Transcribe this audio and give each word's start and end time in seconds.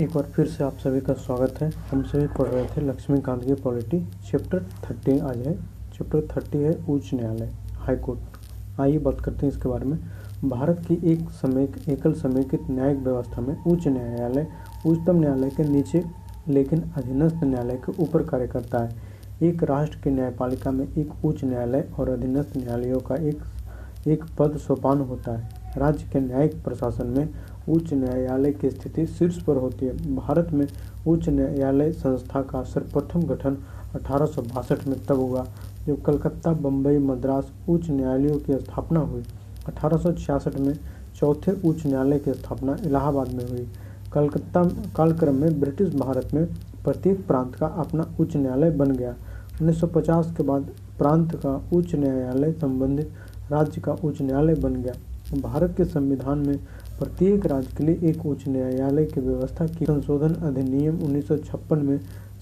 एक 0.00 0.10
बार 0.14 0.24
फिर 0.32 0.46
से 0.46 0.62
आप 0.64 0.78
सभी 0.78 1.00
का 1.00 1.12
स्वागत 1.14 1.60
है। 1.60 1.70
हम 1.90 2.02
सभी 2.04 2.26
पढ़ 2.28 2.46
रहे 2.46 2.64
थे 2.66 2.80
लक्ष्मीकांत 2.80 3.44
की 3.44 3.54
पॉलिटी 3.54 4.00
चैप्टर 4.30 4.64
थर्टी 4.84 5.18
आज 5.18 5.36
है 5.38 5.54
चैप्टर 5.92 6.26
थर्टी 6.32 6.58
है 6.58 6.72
उच्च 6.88 7.10
न्यायालय 7.14 7.50
हाई 7.76 7.96
कोर्ट 7.96 8.80
आइए 8.80 8.98
बात 8.98 9.20
करते 9.20 9.46
हैं 9.46 9.52
इसके 9.52 9.68
बारे 9.68 9.86
में। 9.86 9.98
भारत 10.44 10.82
की 10.88 10.98
एक 11.12 11.30
समय 11.32 11.68
एकल 11.88 12.12
समेकित 12.14 12.70
न्यायिक 12.70 12.98
व्यवस्था 12.98 13.40
में 13.40 13.56
उच्च 13.62 13.86
न्यायालय, 13.88 14.46
उच्चतम 14.86 15.20
न्यायालय 15.20 15.50
के 15.50 15.68
नीचे, 15.70 16.04
लेकिन 16.48 16.82
अधीनस्थ 16.96 17.44
न्यायालय 17.44 17.80
के 17.86 18.02
ऊपर 18.02 18.22
कार्य 18.24 18.48
करता 18.48 18.84
है। 18.84 19.48
एक 19.48 19.62
राष्ट्र 19.64 20.00
की 20.04 20.10
न्यायपालिका 20.10 20.70
में 20.70 20.86
एक 20.88 21.24
उच्च 21.24 21.44
न्यायालय 21.44 21.88
और 21.98 22.10
अधीनस्थ 22.10 22.56
न्यायालयों 22.56 23.00
का 23.00 23.14
एक 23.16 23.42
एक 24.08 24.24
पद 24.38 24.56
सोपान 24.58 25.00
होता 25.00 25.32
है। 25.32 25.64
राज्य 25.76 26.08
के 26.12 26.20
न्यायिक 26.20 26.62
प्रशासन 26.64 27.06
में 27.08 27.28
उच्च 27.68 27.92
न्यायालय 27.92 28.52
की 28.52 28.70
स्थिति 28.70 29.06
शीर्ष 29.06 29.42
पर 29.42 29.56
होती 29.56 29.86
है। 29.86 30.16
भारत 30.16 30.48
में 30.52 30.66
उच्च 31.06 31.28
न्यायालय 31.28 31.92
संस्था 31.92 32.42
का 32.42 32.62
सर्वप्रथम 32.62 33.22
गठन 33.22 33.56
अठारह 33.94 34.26
सौ 34.26 34.42
बासठ 34.42 34.86
में 34.86 34.98
तब 35.06 35.16
हुआ, 35.16 35.46
जब 35.86 36.02
कलकत्ता 36.02 36.52
बम्बई 36.52 36.98
मद्रास 36.98 37.52
उच्च 37.68 37.90
न्यायालयों 37.90 38.38
की 38.38 38.58
स्थापना 38.58 39.00
हुई। 39.00 39.22
अठारह 39.68 39.96
सौ 39.96 40.12
छियासठ 40.12 40.58
में 40.58 40.74
चौथे 41.16 41.52
उच्च 41.68 41.86
न्यायालय 41.86 42.18
की 42.18 42.32
स्थापना 42.32 42.76
इलाहाबाद 42.84 43.28
में 43.28 43.48
हुई। 43.48 43.68
कलकत्ता, 44.12 44.64
कालक्रम 44.96 45.34
में 45.34 45.60
ब्रिटिश 45.60 45.94
भारत 45.94 46.34
में 46.34 46.46
प्रत्येक 46.84 47.26
प्रांत 47.26 47.54
का 47.54 47.66
अपना 47.66 48.06
उच्च 48.20 48.36
न्यायालय 48.36 48.70
बन 48.70 48.92
गया। 48.92 49.14
1950 49.62 50.34
के 50.36 50.42
बाद 50.42 50.70
प्रांत 50.98 51.34
का 51.36 51.68
उच्च 51.72 51.94
न्यायालय 51.94 52.52
संबंधित 52.52 53.12
राज्य 53.50 53.80
का 53.80 53.92
उच्च 53.92 54.22
न्यायालय 54.22 54.54
बन 54.54 54.74
गया। 54.74 54.92
भारत 55.40 55.74
के 55.76 55.84
संविधान 55.84 56.38
में 56.38 56.58
प्रत्येक 56.98 57.46
राज्य 57.46 57.68
के 57.78 57.84
लिए 57.84 58.08
एक 58.10 58.26
उच्च 58.26 58.48
न्यायालय 58.48 59.04
की 59.04 59.20
व्यवस्था 59.20 59.66
की। 59.66 59.84
संशोधन 59.84 60.34
अधिनियम 60.46 60.98
1956 60.98 61.82
में 61.82 61.98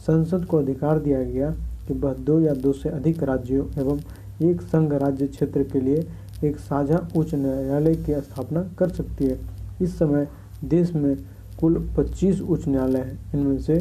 संसद 0.06 0.44
को 0.44 0.58
अधिकार 0.58 0.98
दिया 0.98 1.22
गया 1.22 1.50
कि 1.88 1.94
वह 1.94 2.14
दो 2.14 2.40
या 2.40 2.54
दो 2.54 2.72
से 2.72 2.88
अधिक 2.88 3.22
राज्यों 3.22 3.66
एवं 3.78 4.00
एक 4.42 4.62
संघ 4.62 4.92
राज्य 4.92 5.26
क्षेत्र 5.26 5.62
के 5.62 5.80
लिए 5.80 6.06
एक 6.44 6.56
साझा 6.56 7.08
उच्च 7.16 7.34
न्यायालय 7.34 7.94
की 7.96 8.14
स्थापना 8.14 8.62
कर 8.78 8.88
सकती 8.88 9.24
है। 9.24 9.38
इस 9.82 9.98
समय 9.98 10.28
देश 10.64 10.94
में 10.94 11.16
कुल 11.60 11.78
25 11.96 12.40
उच्च 12.40 12.68
न्यायालय 12.68 13.00
हैं। 13.00 13.32
इनमें 13.34 13.58
से 13.58 13.78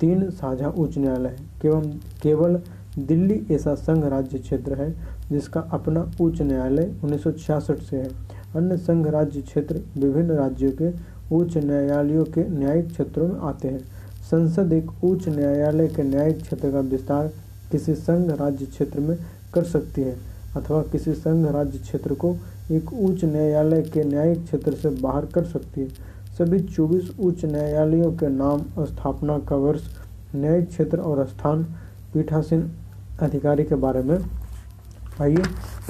तीन 0.00 0.30
साझा 0.30 0.68
उच्च 0.68 0.98
न्यायालय 0.98 1.28
हैं। 1.28 1.50
केवल 1.62 1.88
केवल 2.22 2.60
दिल्ली 2.98 3.46
ऐसा 3.50 3.74
संघ 3.74 4.04
राज्य 4.04 4.38
क्षेत्र 4.38 4.74
है 4.74 4.94
जिसका 5.30 5.60
अपना 5.60 6.10
उच्च 6.20 6.40
न्यायालय 6.42 6.94
उन्नीस 7.04 7.22
सौ 7.22 7.32
छियासठ 7.32 7.78
से 7.80 7.96
है। 7.96 8.25
अन्य 8.56 8.76
संघ 8.76 9.06
राज्य 9.06 9.40
क्षेत्र 9.42 9.80
विभिन्न 9.96 10.32
राज्यों 10.32 10.70
के 10.72 10.90
उच्च 11.36 11.56
न्यायालयों 11.56 12.24
के 12.24 12.48
न्यायिक 12.50 12.88
क्षेत्रों 12.88 13.28
में 13.28 13.40
आते 13.40 13.68
हैं। 13.68 13.80
संसद 14.30 14.72
एक 14.72 15.04
उच्च 15.04 15.28
न्यायालय 15.28 15.88
के 15.88 16.02
न्यायिक 16.02 16.40
क्षेत्र 16.42 16.70
का 16.72 16.80
विस्तार 16.80 17.30
किसी 17.72 17.94
संघ 17.94 18.30
राज्य 18.30 18.66
क्षेत्र 18.66 19.00
में 19.00 19.16
कर 19.54 19.64
सकती 19.64 20.02
है, 20.02 20.16
अथवा 20.56 20.82
किसी 20.82 21.12
संघ 21.14 21.46
राज्य 21.46 21.78
क्षेत्र 21.78 22.14
को 22.14 22.36
एक 22.72 22.92
उच्च 22.92 23.24
न्यायालय 23.24 23.82
के 23.84 24.04
न्यायिक 24.04 24.44
क्षेत्र 24.44 24.72
से 24.72 24.88
बाहर 25.00 25.26
कर 25.26 25.44
सकती 25.44 25.80
है। 25.80 25.88
सभी 26.38 26.58
24 26.60 27.10
उच्च 27.20 27.44
न्यायालयों 27.44 28.12
के 28.12 28.28
नाम, 28.28 28.62
स्थापना 28.80 29.38
का 29.38 29.56
वर्ष, 29.56 29.82
न्यायिक 30.34 30.68
क्षेत्र 30.68 30.98
और 30.98 31.26
स्थान, 31.26 31.62
पीठासीन 32.14 32.70
अधिकारी 33.20 33.64
के 33.64 33.74
बारे 33.74 34.02
में 34.02 34.18
आइए 35.20 35.42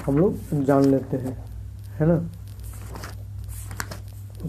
हम 0.06 0.18
लोग 0.18 0.64
जान 0.64 0.84
लेते 0.84 1.16
हैं, 1.16 1.36
है 1.98 2.06
ना? 2.06 2.16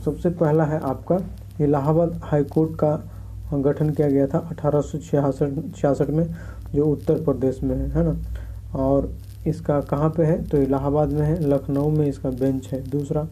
सबसे 0.06 0.30
पहला 0.30 0.64
है 0.64 0.80
आपका, 0.80 1.20
इलाहाबाद 1.62 2.20
हाई 2.24 2.44
कोर्ट 2.44 2.76
का 2.76 2.92
गठन 3.54 3.90
किया 3.90 4.10
गया 4.10 4.28
था 4.28 4.38
अठारह 4.52 4.82
छियासठ 4.82 6.10
में, 6.10 6.26
जो 6.76 6.86
उत्तर 6.86 7.24
प्रदेश 7.24 7.64
में 7.64 7.76
है 7.76 7.90
है 7.90 8.04
ना? 8.04 8.16
और 8.76 9.12
इसका 9.48 9.80
कहाँ 9.82 10.10
पे 10.10 10.24
है? 10.24 10.44
तो 10.44 10.58
इलाहाबाद 10.58 11.10
में 11.10 11.22
है, 11.22 11.40
लखनऊ 11.48 11.90
में 11.90 12.06
इसका 12.08 12.30
बेंच 12.30 12.68
है। 12.68 12.82
दूसरा, 12.90 13.28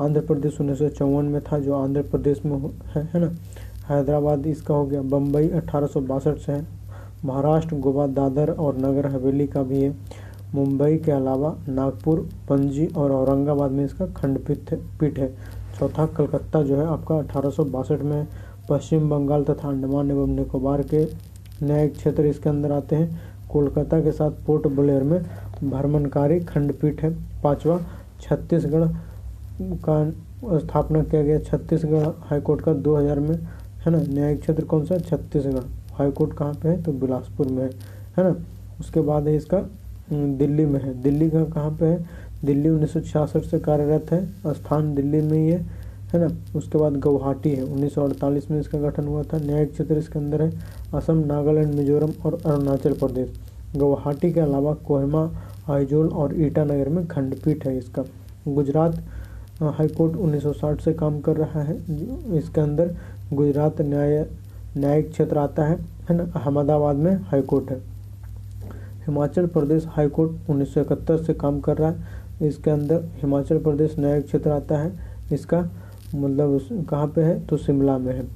आंध्र 0.00 0.20
प्रदेश 0.20 0.60
उन्नीस 0.60 0.78
सौ 0.78 0.88
चौवन 0.88 1.24
में 1.24 1.40
था, 1.42 1.58
जो 1.58 1.74
आंध्र 1.74 2.02
प्रदेश 2.02 2.44
में 2.44 2.56
है 2.86 3.02
है 3.14 3.20
ना? 3.20 3.30
हैदराबाद 3.88 4.46
इसका 4.46 4.74
हो 4.74 4.86
गया 4.86 5.02
बम्बई 5.02 5.48
अठारह 5.48 5.86
सौ 5.86 6.00
बासठ 6.00 6.38
से 6.38 6.52
है। 6.52 6.66
महाराष्ट्र, 7.24 7.76
गोवा, 7.76 8.06
दादर 8.06 8.50
और 8.50 8.76
नगर 8.78 9.06
हवेली 9.06 9.46
का 9.46 9.62
भी 9.62 9.82
है। 9.82 9.94
मुंबई 10.54 10.96
के 10.96 11.12
अलावा 11.12 11.56
नागपुर, 11.68 12.28
पणजी 12.48 12.86
और 12.86 13.12
औरंगाबाद 13.12 13.70
में 13.70 13.84
इसका 13.84 14.06
खंडपीठ 14.06 14.74
पीठ 15.00 15.18
है। 15.18 15.34
चौथा 15.78 16.06
कलकत्ता 16.06 16.62
जो 16.62 16.76
है 16.76 16.86
आपका 16.86 17.18
अठारह 17.18 17.50
सौ 17.50 17.64
बासठ 17.64 18.02
में 18.02 18.26
पश्चिम 18.68 19.08
बंगाल 19.10 19.44
तथा 19.44 19.68
अंडमान 19.68 20.10
एवं 20.10 20.28
निकोबार 20.28 20.82
के 20.82 21.04
न्यायिक 21.62 21.92
क्षेत्र 21.92 22.26
इसके 22.26 22.48
अंदर 22.48 22.72
आते 22.72 22.96
हैं। 22.96 23.20
कोलकाता 23.52 24.00
के 24.00 24.12
साथ 24.12 24.30
पोर्ट 24.46 24.66
ब्लेयर 24.66 25.02
में 25.02 25.20
भ्रमणकारी 25.64 26.40
खंडपीठ 26.40 27.02
है। 27.02 27.10
पांचवा, 27.42 27.80
छत्तीसगढ़ 28.20 28.88
का 29.88 30.58
स्थापना 30.58 31.02
किया 31.02 31.22
गया। 31.22 31.38
छत्तीसगढ़ 31.38 32.06
हाईकोर्ट 32.20 32.60
का 32.60 32.72
2000 32.72 33.18
में, 33.18 33.36
है 33.86 33.90
ना? 33.90 33.98
न्यायिक 33.98 34.40
क्षेत्र 34.40 34.64
कौन 34.64 34.84
सा? 34.84 34.98
छत्तीसगढ़। 34.98 35.64
हाईकोर्ट 35.94 36.32
कहाँ 36.32 36.54
पे 36.54 36.68
है? 36.68 36.82
तो 36.82 36.92
बिलासपुर 36.92 37.46
में 37.46 37.62
है 37.62 37.70
है 38.18 38.24
ना? 38.24 38.34
उसके 38.80 39.00
बाद 39.00 39.28
है 39.28 39.36
इसका, 39.36 39.58
दिल्ली 40.12 40.64
में 40.66 40.80
है। 40.82 41.02
दिल्ली 41.02 41.30
का 41.30 41.44
कहाँ 41.44 41.70
पे 41.70 41.86
है? 41.86 42.04
दिल्ली 42.44 42.68
उन्नीस 42.68 42.92
सौ 42.92 43.00
छियासठ 43.00 43.42
से 43.42 43.58
कार्यरत 43.58 44.12
है 44.12 44.26
स्थान 44.54 44.94
दिल्ली 44.94 45.20
में 45.20 45.38
ही 45.38 45.48
है 45.50 45.84
है 46.14 46.20
ना? 46.20 46.58
उसके 46.58 46.78
बाद 46.78 46.96
गुवाहाटी 46.96 47.50
है 47.50 47.62
1948 47.64 48.50
में 48.50 48.60
इसका 48.60 48.78
गठन 48.78 49.04
हुआ 49.04 49.22
था। 49.22 49.38
न्यायिक 49.38 49.72
क्षेत्र 49.72 49.98
इसके 49.98 50.18
अंदर 50.18 50.42
है, 50.42 50.52
असम, 50.94 51.18
नागालैंड, 51.18 51.74
मिजोरम 51.74 52.10
और 52.26 52.34
अरुणाचल 52.46 52.92
प्रदेश। 52.92 53.40
गुवाहाटी 53.76 54.32
के 54.32 54.40
अलावा 54.40 54.74
कोहिमा, 54.74 55.30
आइजोल 55.70 56.08
और 56.08 56.40
ईटानगर 56.40 56.88
में 56.88 57.06
खंडपीठ 57.06 57.66
है 57.66 57.78
इसका। 57.78 58.04
गुजरात 58.48 59.04
हाईकोर्ट 59.62 60.16
1960 60.16 60.80
से 60.80 60.92
काम 60.92 61.20
कर 61.20 61.36
रहा 61.36 61.62
है। 61.62 61.76
इसके 62.36 62.60
अंदर 62.60 62.94
गुजरात 63.32 63.80
न्याय, 63.80 64.26
न्यायिक 64.76 65.10
क्षेत्र 65.10 65.38
आता 65.38 65.64
है 65.64 65.76
है 66.10 66.16
ना? 66.16 66.24
अहमदाबाद 66.36 66.96
में 66.96 67.14
हाईकोर्ट 67.16 67.70
है। 67.70 67.76
हिमाचल 69.06 69.46
प्रदेश 69.46 69.84
हाईकोर्ट 69.88 70.50
उन्नीस 70.50 70.74
सौ 70.74 70.80
इकहत्तर 70.80 71.16
से 71.16 71.34
काम 71.34 71.60
कर 71.60 71.76
रहा 71.76 71.90
है। 71.90 72.23
इसके 72.42 72.70
अंदर 72.70 73.04
हिमाचल 73.14 73.58
प्रदेश 73.58 73.98
न्यायिक 73.98 74.24
क्षेत्र 74.24 74.50
आता 74.50 74.78
है। 74.78 74.92
इसका 75.32 75.70
मतलब 76.14 76.86
कहाँ 76.90 77.06
पे 77.06 77.22
है? 77.22 77.46
तो 77.46 77.56
शिमला 77.56 77.98
में 77.98 78.14
है। 78.14 78.26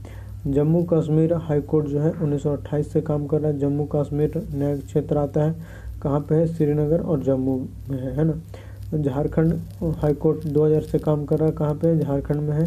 जम्मू 0.52 0.82
कश्मीर 0.82 1.34
हाई 1.34 1.60
कोर्ट 1.60 1.86
जो 1.86 2.00
है 2.00 2.12
1928 2.12 2.92
से 2.92 3.00
काम 3.00 3.26
कर 3.26 3.40
रहा 3.40 3.50
है। 3.50 3.58
जम्मू 3.58 3.84
कश्मीर 3.84 4.48
न्यायिक 4.54 4.84
क्षेत्र 4.86 5.16
आता 5.16 5.42
है। 5.42 5.54
कहाँ 6.02 6.20
पे 6.20 6.34
है? 6.34 6.46
श्रीनगर 6.46 7.00
और 7.00 7.22
जम्मू 7.22 7.66
में 7.90 7.98
है 7.98 8.16
है 8.16 8.24
ना? 8.24 9.02
झारखंड 9.02 9.54
हाई 9.82 10.14
कोर्ट 10.14 10.46
2000 10.46 10.82
से 10.82 10.98
काम 10.98 11.24
कर 11.24 11.38
रहा 11.38 11.48
है। 11.48 11.54
कहाँ 11.54 11.74
पे 11.74 11.88
है? 11.88 11.98
झारखंड 12.00 12.40
में 12.40 12.56
है। 12.56 12.66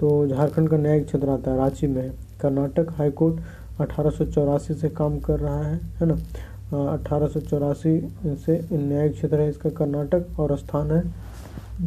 तो 0.00 0.26
झारखंड 0.28 0.68
का 0.68 0.76
न्यायिक 0.76 1.06
क्षेत्र 1.06 1.28
आता 1.28 1.50
है, 1.50 1.56
रांची 1.56 1.86
में 1.86 2.02
है। 2.02 2.12
कर्नाटक 2.40 2.86
हाई 2.90 3.10
कोर्ट 3.10 3.40
अठारह 3.80 4.10
सौ 4.10 4.24
चौरासी 4.24 4.74
से 4.74 4.88
काम 4.88 5.18
कर 5.20 5.38
रहा 5.38 5.62
है 5.62 5.74
है 5.74 6.06
ना? 6.06 6.16
अठारह 6.68 7.72
से 7.74 8.60
न्यायिक 8.72 9.12
क्षेत्र 9.12 9.40
है 9.40 9.48
इसका 9.48 9.70
कर्नाटक 9.70 10.40
और 10.40 10.56
स्थान 10.58 10.90
है 10.90 11.02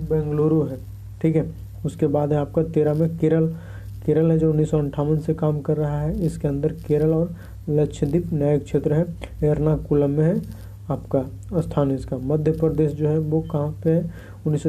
बेंगलुरु 0.10 0.62
है, 0.64 0.78
ठीक 1.22 1.36
है? 1.36 1.46
उसके 1.86 2.08
बाद 2.08 2.34
है 2.34 2.40
आपका 2.40 2.64
तेरह 2.66 2.94
में 2.94 3.18
केरल। 3.18 3.48
केरल 4.06 4.32
है 4.32 4.38
जो 4.40 4.50
उन्नीस 4.50 4.70
सौ 4.72 4.78
अट्ठावन 4.80 5.20
से 5.20 5.34
काम 5.34 5.60
कर 5.62 5.78
रहा 5.78 6.00
है। 6.02 6.26
इसके 6.26 6.48
अंदर 6.48 6.74
केरल 6.88 7.14
और 7.14 7.36
लक्षद्वीप 7.70 8.34
न्यायिक 8.34 8.64
क्षेत्र 8.64 8.94
है। 8.94 9.06
एर्नाकुलम 9.44 10.10
में 10.10 10.26
है 10.26 10.42
आपका 10.90 11.62
स्थान 11.62 11.92
इसका। 11.92 12.18
मध्य 12.18 12.52
प्रदेश 12.52 12.92
जो 12.92 13.08
है 13.08 13.18
वो 13.20 13.42
कहाँ 13.44 13.70
पे 13.84 13.90
है? 13.90 14.10
उन्नीस 14.46 14.64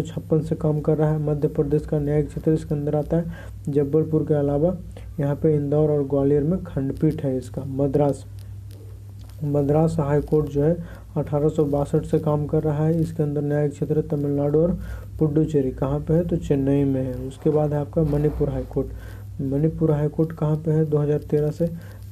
से 0.49 0.55
काम 0.57 0.81
कर 0.81 0.97
रहा 0.99 1.11
है। 1.11 1.19
मध्य 1.21 1.49
प्रदेश 1.49 1.87
का 1.87 1.99
न्यायिक 1.99 2.29
क्षेत्र 2.29 2.53
इसके 2.53 2.75
अंदर 2.75 2.97
आता 2.97 3.17
है 3.17 3.25
जबलपुर 3.69 4.25
के 4.25 4.35
अलावा। 4.35 4.77
यहाँ 5.21 5.37
पे 5.37 5.55
इंदौर 5.57 5.91
और 5.91 6.07
ग्वालियर 6.09 6.43
में 6.43 6.63
खंडपीठ 6.65 7.25
है 7.25 7.37
इसका, 7.37 7.65
मद्रास। 7.67 8.25
मद्रास 9.45 9.97
हाई 9.99 10.21
कोर्ट 10.21 10.49
जो 10.51 10.63
है 10.63 10.77
अठारह 11.17 11.49
सौ 11.49 11.65
बासठ 11.65 12.05
से 12.07 12.19
काम 12.19 12.47
कर 12.47 12.63
रहा 12.63 12.87
है। 12.87 13.01
इसके 13.01 13.23
अंदर 13.23 13.43
न्यायिक 13.43 13.73
क्षेत्र 13.73 14.03
तमिलनाडु 14.11 14.59
और 14.59 14.79
पुडुचेरी 15.19 15.71
कहाँ 15.71 15.99
पे 16.01 16.15
है? 16.15 16.25
तो 16.25 16.37
चेन्नई 16.37 16.85
में 16.85 17.03
है। 17.03 17.15
उसके 17.29 17.51
बाद 17.51 17.73
है 17.73 17.81
आपका 17.81 18.03
Manipur 18.03 18.51
high 18.51 18.63
court. 18.65 19.43
Manipur 19.43 19.91
high 19.91 20.09
court 20.09 20.33
कहाँ 20.33 20.57
पे 20.57 20.71
है? 20.71 20.85
2013 20.87 21.51
से 21.51 21.67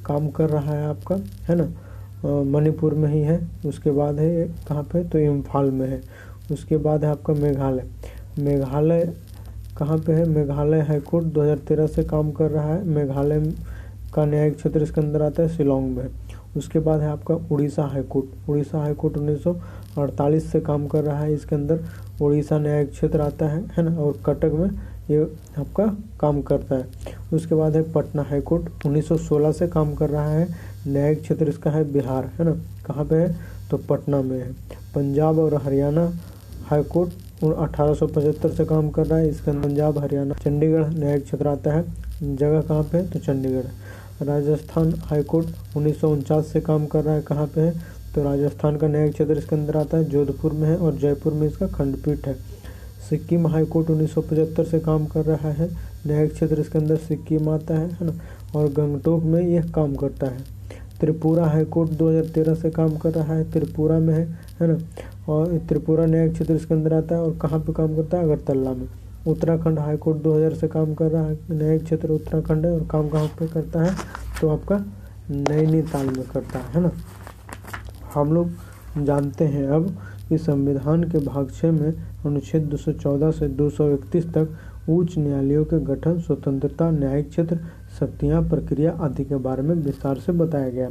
काम 0.05 0.29
कर 0.29 0.49
रहा 0.49 0.73
है 0.73 0.87
आपका, 0.87 1.15
है 1.49 1.55
ना? 1.55 1.67
मणिपुर 2.25 2.93
में 2.93 3.09
ही 3.09 3.21
है। 3.21 3.39
उसके 3.65 3.91
बाद 3.91 4.19
है 4.19 4.45
कहाँ 4.67 4.83
पे? 4.83 5.03
तो 5.03 5.19
इम्फाल 5.19 5.71
में 5.71 5.87
है। 5.87 6.01
उसके 6.51 6.77
बाद 6.77 7.03
है 7.03 7.11
आपका 7.11 7.33
मेघालय। 7.33 7.85
मेघालय 8.39 9.13
कहाँ 9.77 9.97
पे 9.97 10.13
है? 10.13 10.25
मेघालय 10.29 10.81
हाई 10.81 10.99
कोर्ट 11.01 11.25
2013 11.33 11.87
से 11.87 12.03
काम 12.03 12.31
कर 12.31 12.51
रहा 12.51 12.73
है। 12.73 12.83
मेघालय 12.85 13.53
का 14.13 14.25
न्यायिक 14.25 14.55
क्षेत्र 14.55 14.81
इसके 14.83 15.01
अंदर 15.01 15.21
आता 15.21 15.43
है 15.43 15.49
शिलोंग 15.49 15.95
में। 15.97 16.07
उसके 16.57 16.79
बाद 16.79 17.01
है 17.01 17.09
आपका 17.09 17.35
उड़ीसा 17.51 17.83
हाईकोर्ट 17.83 18.49
उड़ीसा 18.49 18.77
हाईकोर्ट 18.77 19.17
उन्नीस 19.17 19.47
अड़तालीस 19.97 20.51
से 20.51 20.59
काम 20.59 20.87
कर 20.87 21.03
रहा 21.03 21.19
है। 21.19 21.33
इसके 21.33 21.55
अंदर 21.55 21.79
उड़ीसा 22.21 22.57
न्यायिक 22.59 22.91
क्षेत्र 22.91 23.21
आता 23.21 23.45
है 23.45 23.61
है 23.77 23.83
ना? 23.83 23.95
और 23.97 24.19
कटक 24.25 24.51
में 24.53 24.69
ये 25.09 25.21
आपका 25.57 25.85
काम 26.19 26.41
करता 26.41 26.75
है। 26.75 26.87
उसके 27.33 27.55
बाद 27.55 27.75
है 27.75 27.81
पटना 27.91 28.23
हाई 28.23 28.41
कोर्ट 28.41 28.85
1916 28.85 29.51
से 29.51 29.67
काम 29.67 29.93
कर 29.95 30.09
रहा 30.09 30.29
है। 30.29 30.47
न्यायिक 30.87 31.21
क्षेत्र 31.21 31.49
इसका 31.49 31.71
है 31.71 31.83
बिहार, 31.93 32.31
है 32.39 32.45
ना? 32.45 32.51
कहाँ 32.85 33.05
पे 33.05 33.15
है? 33.15 33.35
तो 33.71 33.77
पटना 33.77 34.21
में 34.21 34.37
है। 34.39 34.51
पंजाब 34.95 35.39
और 35.39 35.55
हरियाणा 35.55 36.09
हाई 36.65 36.83
कोर्ट 36.83 37.43
अठारह 37.43 37.93
से 38.47 38.65
काम 38.65 38.89
कर 38.89 39.05
रहा 39.07 39.19
है। 39.19 39.29
इसके 39.29 39.51
अंदर 39.51 39.67
पंजाब, 39.67 39.97
हरियाणा, 39.97 40.35
चंडीगढ़ 40.35 40.87
न्यायिक 40.89 41.23
क्षेत्र 41.23 41.47
आता 41.47 41.73
है। 41.73 41.83
जगह 42.35 42.61
कहाँ 42.61 42.83
पे 42.83 42.97
है? 42.97 43.09
तो 43.09 43.19
चंडीगढ़। 43.19 43.65
राजस्थान 44.21 44.93
हाई 44.97 45.23
कोर्ट 45.23 45.77
उन्नीस 45.77 46.01
सौ 46.01 46.17
काम 46.59 46.85
कर 46.85 47.03
रहा 47.03 47.15
है। 47.15 47.21
कहाँ 47.21 47.45
पे 47.47 47.61
है? 47.61 47.73
तो 48.15 48.23
राजस्थान 48.23 48.77
का 48.77 48.87
न्यायिक 48.87 49.13
क्षेत्र 49.13 49.37
इसके 49.37 49.55
अंदर 49.55 49.77
आता 49.77 49.97
है, 49.97 50.03
जोधपुर 50.03 50.53
में 50.53 50.67
है 50.69 50.77
और 50.77 50.95
जयपुर 50.95 51.33
में 51.33 51.47
इसका 51.47 51.67
खंडपीठ 51.67 52.27
है। 52.27 52.33
सिक्किम 53.09 53.47
हाई 53.47 53.65
कोर्ट 53.65 53.89
उन्नीस 53.89 54.13
सौ 54.13 54.21
पचहत्तर 54.21 54.63
से 54.63 54.79
काम 54.79 55.05
कर 55.05 55.25
रहा 55.25 55.51
है। 55.51 55.69
न्यायिक 56.07 56.33
क्षेत्र 56.33 56.59
इसके 56.59 56.77
अंदर 56.77 56.95
सिक्किम 56.95 57.49
आता 57.49 57.73
है 57.73 57.91
है 57.91 58.05
ना? 58.05 58.13
और 58.55 58.67
गंगटोक 58.67 59.23
में 59.23 59.41
यह 59.41 59.71
काम 59.75 59.95
करता 59.95 60.27
है। 60.27 60.37
त्रिपुरा 60.99 61.45
हाई 61.45 61.65
कोर्ट 61.65 61.89
2013 61.89 62.55
से 62.55 62.69
काम 62.69 62.97
कर 62.97 63.11
रहा 63.11 63.33
है। 63.33 63.51
त्रिपुरा 63.51 63.99
में 63.99 64.13
है 64.13 64.25
है 64.61 64.67
ना? 64.67 64.77
और 65.29 65.57
त्रिपुरा 65.57 66.05
न्यायिक 66.05 66.33
क्षेत्र 66.33 66.53
इसके 66.53 66.73
अंदर 66.73 66.93
आता 66.93 67.15
है 67.15 67.21
और 67.21 67.37
कहाँ 67.41 67.59
पे 67.59 67.73
काम 67.73 67.95
करता 67.95 68.17
है? 68.17 68.23
अगरतला 68.23 68.73
में। 68.73 68.87
उत्तराखंड 69.27 69.79
हाई 69.79 69.97
कोर्ट 69.97 70.17
2000 70.17 70.53
से 70.55 70.67
काम 70.67 70.93
कर 70.93 71.11
रहा 71.11 71.23
है। 71.23 71.37
न्यायिक 71.51 71.83
क्षेत्र 71.83 72.09
उत्तराखंड 72.11 72.65
है 72.65 72.71
और 72.71 72.87
काम 72.91 73.09
कहाँ 73.09 73.27
पे 73.39 73.47
करता 73.47 73.83
है 73.83 73.95
तो 74.41 74.49
आपका 74.49 74.77
नैनीताल 75.29 76.07
में 76.07 76.23
करता 76.23 76.59
है 76.69 76.81
ना? 76.81 76.91
हम 78.13 78.33
लोग 78.33 79.05
जानते 79.05 79.45
हैं 79.47 79.67
अब 79.67 79.95
कि 80.29 80.37
संविधान 80.37 81.03
के 81.03 81.19
भाग 81.19 81.49
छः 81.51 81.71
में 81.71 81.91
अनुच्छेद 82.25 82.69
214 82.69 83.31
से 83.31 83.47
231 83.51 84.25
तक 84.33 84.57
उच्च 84.89 85.17
न्यायालयों 85.17 85.63
के 85.65 85.79
गठन, 85.85 86.19
स्वतंत्रता, 86.19 86.89
न्यायिक 86.91 87.29
क्षेत्र, 87.29 87.57
शक्तियाँ, 87.99 88.41
प्रक्रिया 88.43 88.91
आदि 89.01 89.23
के 89.23 89.35
बारे 89.37 89.61
में 89.63 89.75
विस्तार 89.77 90.19
से 90.19 90.31
बताया 90.33 90.69
गया 90.69 90.89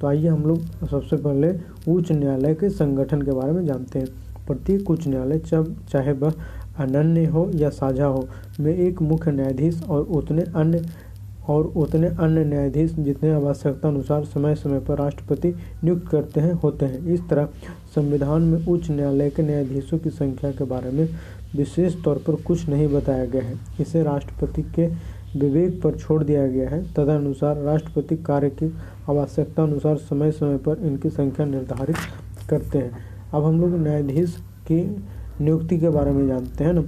तो 0.00 0.06
आइए 0.06 0.28
हम 0.28 0.44
लोग 0.44 0.86
सबसे 0.88 1.16
पहले 1.16 1.52
उच्च 1.88 2.12
न्यायालय 2.12 2.54
के 2.54 2.70
संगठन 2.70 3.22
के 3.22 3.32
बारे 3.32 3.52
में 3.52 3.64
जानते 3.66 3.98
हैं। 3.98 4.08
प्रत्येक 4.46 4.90
उच्च 4.90 5.06
न्यायालय 5.06 5.38
जब 5.40 5.74
चाहे 5.86 6.12
वह 6.12 6.32
अनन्य 6.80 7.24
हो 7.26 7.50
या 7.54 7.68
साझा 7.70 8.06
हो। 8.06 8.26
में 8.60 8.74
एक 8.74 9.02
मुख्य 9.02 9.32
न्यायाधीश 9.32 9.82
और 9.84 10.02
उतने 10.02 10.42
अन्य 10.56 10.84
और 11.48 11.64
उतने 11.76 12.06
अन्य 12.06 12.44
न्यायाधीश 12.44 12.94
जितने 12.94 13.30
आवश्यकता 13.30 13.88
अनुसार 13.88 14.24
समय 14.24 14.54
समय 14.54 14.80
पर 14.80 14.98
राष्ट्रपति 14.98 15.48
नियुक्त 15.84 16.08
करते 16.08 16.40
हैं, 16.40 16.52
होते 16.52 16.86
हैं। 16.86 17.06
इस 17.06 17.28
तरह 17.30 17.48
संविधान 17.94 18.42
में 18.42 18.66
उच्च 18.66 18.90
न्यायालय 18.90 19.30
के 19.30 19.42
न्यायाधीशों 19.42 19.98
की 19.98 20.10
संख्या 20.10 20.50
के 20.50 20.64
बारे 20.64 20.90
में 20.90 21.08
विशेष 21.56 21.94
तौर 22.04 22.18
पर 22.18 22.34
कुछ 22.42 22.68
नहीं 22.68 22.88
बताया 22.88 23.24
गया 23.24 23.42
है। 23.42 23.54
इसे 23.80 24.02
राष्ट्रपति 24.02 24.62
के 24.74 24.86
विवेक 25.38 25.80
पर 25.82 25.96
छोड़ 25.96 26.22
दिया 26.24 26.46
गया 26.46 26.68
है। 26.68 26.82
तदनुसार 26.94 27.56
राष्ट्रपति 27.56 28.16
कार्य 28.16 28.50
की 28.52 28.72
आवश्यकता 29.08 29.62
अनुसार 29.62 29.96
समय 29.96 30.30
समय 30.30 30.56
पर 30.58 30.86
इनकी 30.86 31.10
संख्या 31.10 31.46
निर्धारित 31.46 31.96
करते 32.50 32.78
हैं। 32.78 32.92
अब 33.34 33.44
हम 33.44 33.60
लोग 33.60 33.78
न्यायाधीश 33.78 34.36
की 34.66 34.80
नियुक्ति 35.40 35.78
के 35.78 35.88
बारे 35.88 36.10
में 36.10 36.26
जानते 36.28 36.64
हैं 36.64 36.72
ना। 36.72 36.82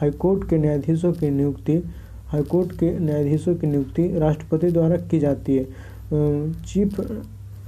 हाईकोर्ट 0.00 0.48
के 0.48 0.58
न्यायाधीशों 0.58 1.12
की 1.12 1.30
नियुक्ति, 1.30 1.82
हाईकोर्ट 2.28 2.72
के 2.72 2.90
न्यायाधीशों 2.98 3.54
की 3.54 3.66
नियुक्ति 3.66 4.08
राष्ट्रपति 4.18 4.70
द्वारा 4.70 4.96
की 5.10 5.18
जाती 5.18 5.56
है। 5.56 5.64
चीफ 6.64 7.00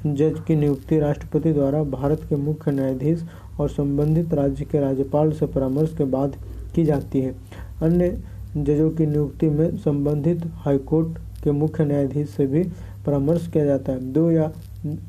जज 0.06 0.40
की 0.46 0.56
नियुक्ति 0.56 0.98
राष्ट्रपति 0.98 1.52
द्वारा 1.52 1.82
भारत 1.84 2.20
के 2.28 2.36
मुख्य 2.36 2.70
न्यायाधीश 2.70 3.24
और 3.60 3.68
संबंधित 3.68 4.34
राज्य 4.34 4.64
के 4.64 4.80
राज्यपाल 4.80 5.32
से 5.32 5.46
परामर्श 5.46 5.94
के 5.98 6.04
बाद 6.06 6.36
की 6.74 6.84
जाती 6.84 7.20
है। 7.20 7.34
अन्य 7.82 8.18
जजों 8.56 8.90
की 8.90 9.06
नियुक्ति 9.06 9.48
में 9.48 9.76
संबंधित 9.76 10.42
हाईकोर्ट 10.56 11.18
के 11.44 11.50
मुख्य 11.50 11.84
न्यायाधीश 11.84 12.28
से 12.28 12.46
भी 12.46 12.62
परामर्श 13.06 13.46
किया 13.46 13.64
जाता 13.64 13.92
है। 13.92 14.12
दो 14.12 14.30
या 14.30 14.50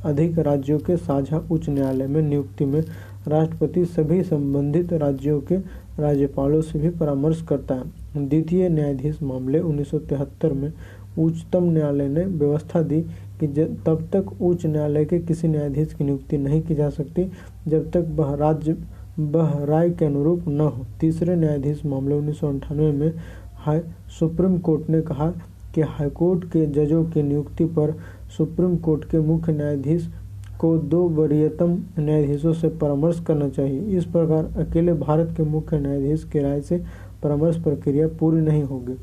अधिक 0.05 0.39
राज्यों 0.39 0.79
के 0.79 0.97
साझा 0.97 1.37
उच्च 1.51 1.69
न्यायालय 1.69 2.07
में 2.07 2.21
नियुक्ति 2.21 2.65
में 2.65 2.83
राष्ट्रपति 3.27 3.85
सभी 3.85 4.21
संबंधित 4.23 4.93
राज्यों 4.93 5.39
के 5.41 5.55
राज्यपालों 5.99 6.61
से 6.61 6.79
भी 6.79 6.89
परामर्श 6.89 7.41
करता 7.41 7.75
है। 7.75 8.27
द्वितीय 8.27 8.69
न्यायाधीश 8.69 9.21
मामले 9.23 9.59
1973 9.59 10.53
में 10.53 10.71
उच्चतम 11.19 11.63
न्यायालय 11.63 12.07
ने 12.07 12.25
व्यवस्था 12.25 12.81
दी 12.81 13.01
कि 13.39 13.47
तब 13.85 14.07
तक 14.13 14.41
उच्च 14.41 14.65
न्यायालय 14.65 15.05
के 15.05 15.19
किसी 15.19 15.47
न्यायाधीश 15.47 15.93
की 15.93 16.03
नियुक्ति 16.03 16.37
नहीं 16.37 16.61
की 16.61 16.75
जा 16.75 16.89
सकती, 16.89 17.25
जब 17.67 17.91
तक 17.91 18.07
वह 18.09 18.33
राज्य 18.35 18.77
वह 19.19 19.63
राय 19.65 19.89
के 19.89 20.05
अनुरूप 20.05 20.47
न 20.47 20.59
हो। 20.59 20.85
तीसरे 20.99 21.35
न्यायाधीश 21.35 21.85
मामले 21.85 22.15
उन्नीस 22.15 22.43
में 22.73 23.13
हाई, 23.55 23.79
सुप्रीम 24.19 24.57
कोर्ट 24.57 24.89
ने 24.89 25.01
कहा 25.01 25.29
कि 25.75 25.81
हाईकोर्ट 25.81 26.45
के 26.45 26.65
जजों 26.65 27.03
की 27.05 27.23
नियुक्ति 27.23 27.65
पर 27.65 27.93
सुप्रीम 28.37 28.75
कोर्ट 28.77 29.05
के 29.05 29.19
मुख्य 29.19 29.51
न्यायाधीश 29.51 30.09
को 30.59 30.77
दो 30.77 31.07
वरीयतम 31.09 31.77
न्यायाधीशों 31.99 32.53
से 32.53 32.69
परामर्श 32.69 33.19
करना 33.19 33.49
चाहिए। 33.49 33.97
इस 33.97 34.05
प्रकार 34.05 34.45
अकेले 34.57 34.93
भारत 34.93 35.33
के 35.37 35.43
मुख्य 35.43 35.79
न्यायाधीश 35.79 36.23
की 36.23 36.39
राय 36.39 36.61
से 36.61 36.83
परामर्श 37.23 37.57
प्रक्रिया 37.57 38.07
पूरी 38.07 38.41
नहीं 38.41 38.63
होगी। 38.63 38.95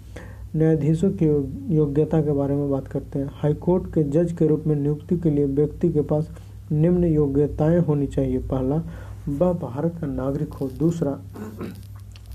न्यायाधीशों 0.57 1.11
की 1.23 1.27
योग्यता 1.77 2.21
के 2.23 2.33
बारे 2.33 2.55
में 2.55 2.71
बात 2.71 2.89
करते 2.89 3.19
हैं। 3.19 3.31
हाईकोर्ट 3.33 3.93
के 3.95 4.03
जज 4.03 4.33
के 4.33 4.47
रूप 4.47 4.65
में 4.67 4.77
नियुक्ति 4.77 5.17
के 5.17 5.31
लिए 5.31 5.45
व्यक्ति 5.45 5.89
के 5.89 6.01
पास 6.01 6.31
निम्न 6.73 7.05
योग्यताएँ 7.05 7.79
होनी 7.79 8.07
चाहिए। 8.07 8.39
पहला, 8.39 8.77
वह 9.29 9.53
भारत 9.53 9.95
का 10.01 10.07
नागरिक 10.07 10.53
हो। 10.53 10.69
दूसरा, 10.79 11.19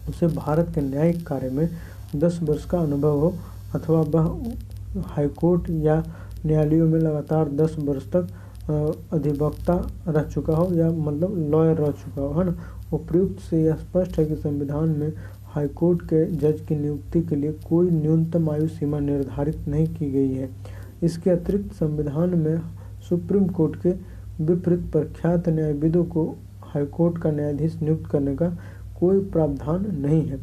उसे 0.09 0.27
भारत 0.27 0.71
के 0.75 0.81
न्यायिक 0.81 1.27
कार्य 1.27 1.49
में 1.49 1.69
दस 2.15 2.39
वर्ष 2.43 2.65
का 2.65 2.79
अनुभव 2.79 3.19
हो 3.19 3.33
अथवा 3.75 4.01
वह 4.01 5.01
हाईकोर्ट 5.01 5.69
या 5.69 6.03
न्यायालयों 6.45 6.87
में 6.87 6.99
लगातार 6.99 7.49
दस 7.49 7.75
वर्ष 7.79 8.11
तक 8.11 8.27
अधिवक्ता 8.69 9.91
रह 10.07 10.23
चुका 10.23 10.55
हो 10.55 10.73
या 10.75 10.91
मतलब 10.91 11.51
लॉयर 11.51 11.77
रह 11.77 11.91
चुका 11.91 12.21
हो, 12.21 12.39
है 12.39 12.45
ना? 12.45 12.55
उपयुक्त 12.93 13.39
से 13.39 13.63
यह 13.63 13.75
स्पष्ट 13.75 14.19
है 14.19 14.25
कि 14.25 14.35
संविधान 14.35 14.89
में 14.89 15.13
हाईकोर्ट 15.43 16.01
के 16.01 16.25
जज 16.25 16.61
की 16.61 16.75
नियुक्ति 16.75 17.21
के 17.21 17.35
लिए 17.35 17.51
कोई 17.51 17.89
न्यूनतम 17.89 18.49
आयु 18.49 18.67
सीमा 18.67 18.99
निर्धारित 18.99 19.67
नहीं 19.67 19.87
की 19.87 20.11
गई 20.11 20.33
है। 20.33 20.49
इसके 21.03 21.29
अतिरिक्त 21.29 21.73
संविधान 21.73 22.29
में 22.29 22.59
सुप्रीम 23.09 23.47
कोर्ट 23.47 23.75
के 23.75 23.89
विपरीत 24.43 24.79
प्रख्यात 24.91 25.49
न्यायविदों 25.49 26.03
को 26.03 26.35
हाईकोर्ट 26.61 27.17
का 27.17 27.31
न्यायाधीश 27.31 27.81
नियुक्त 27.81 28.11
करने 28.11 28.35
का 28.35 28.57
कोई 28.99 29.19
प्रावधान 29.19 29.95
नहीं 29.95 30.27
है। 30.27 30.39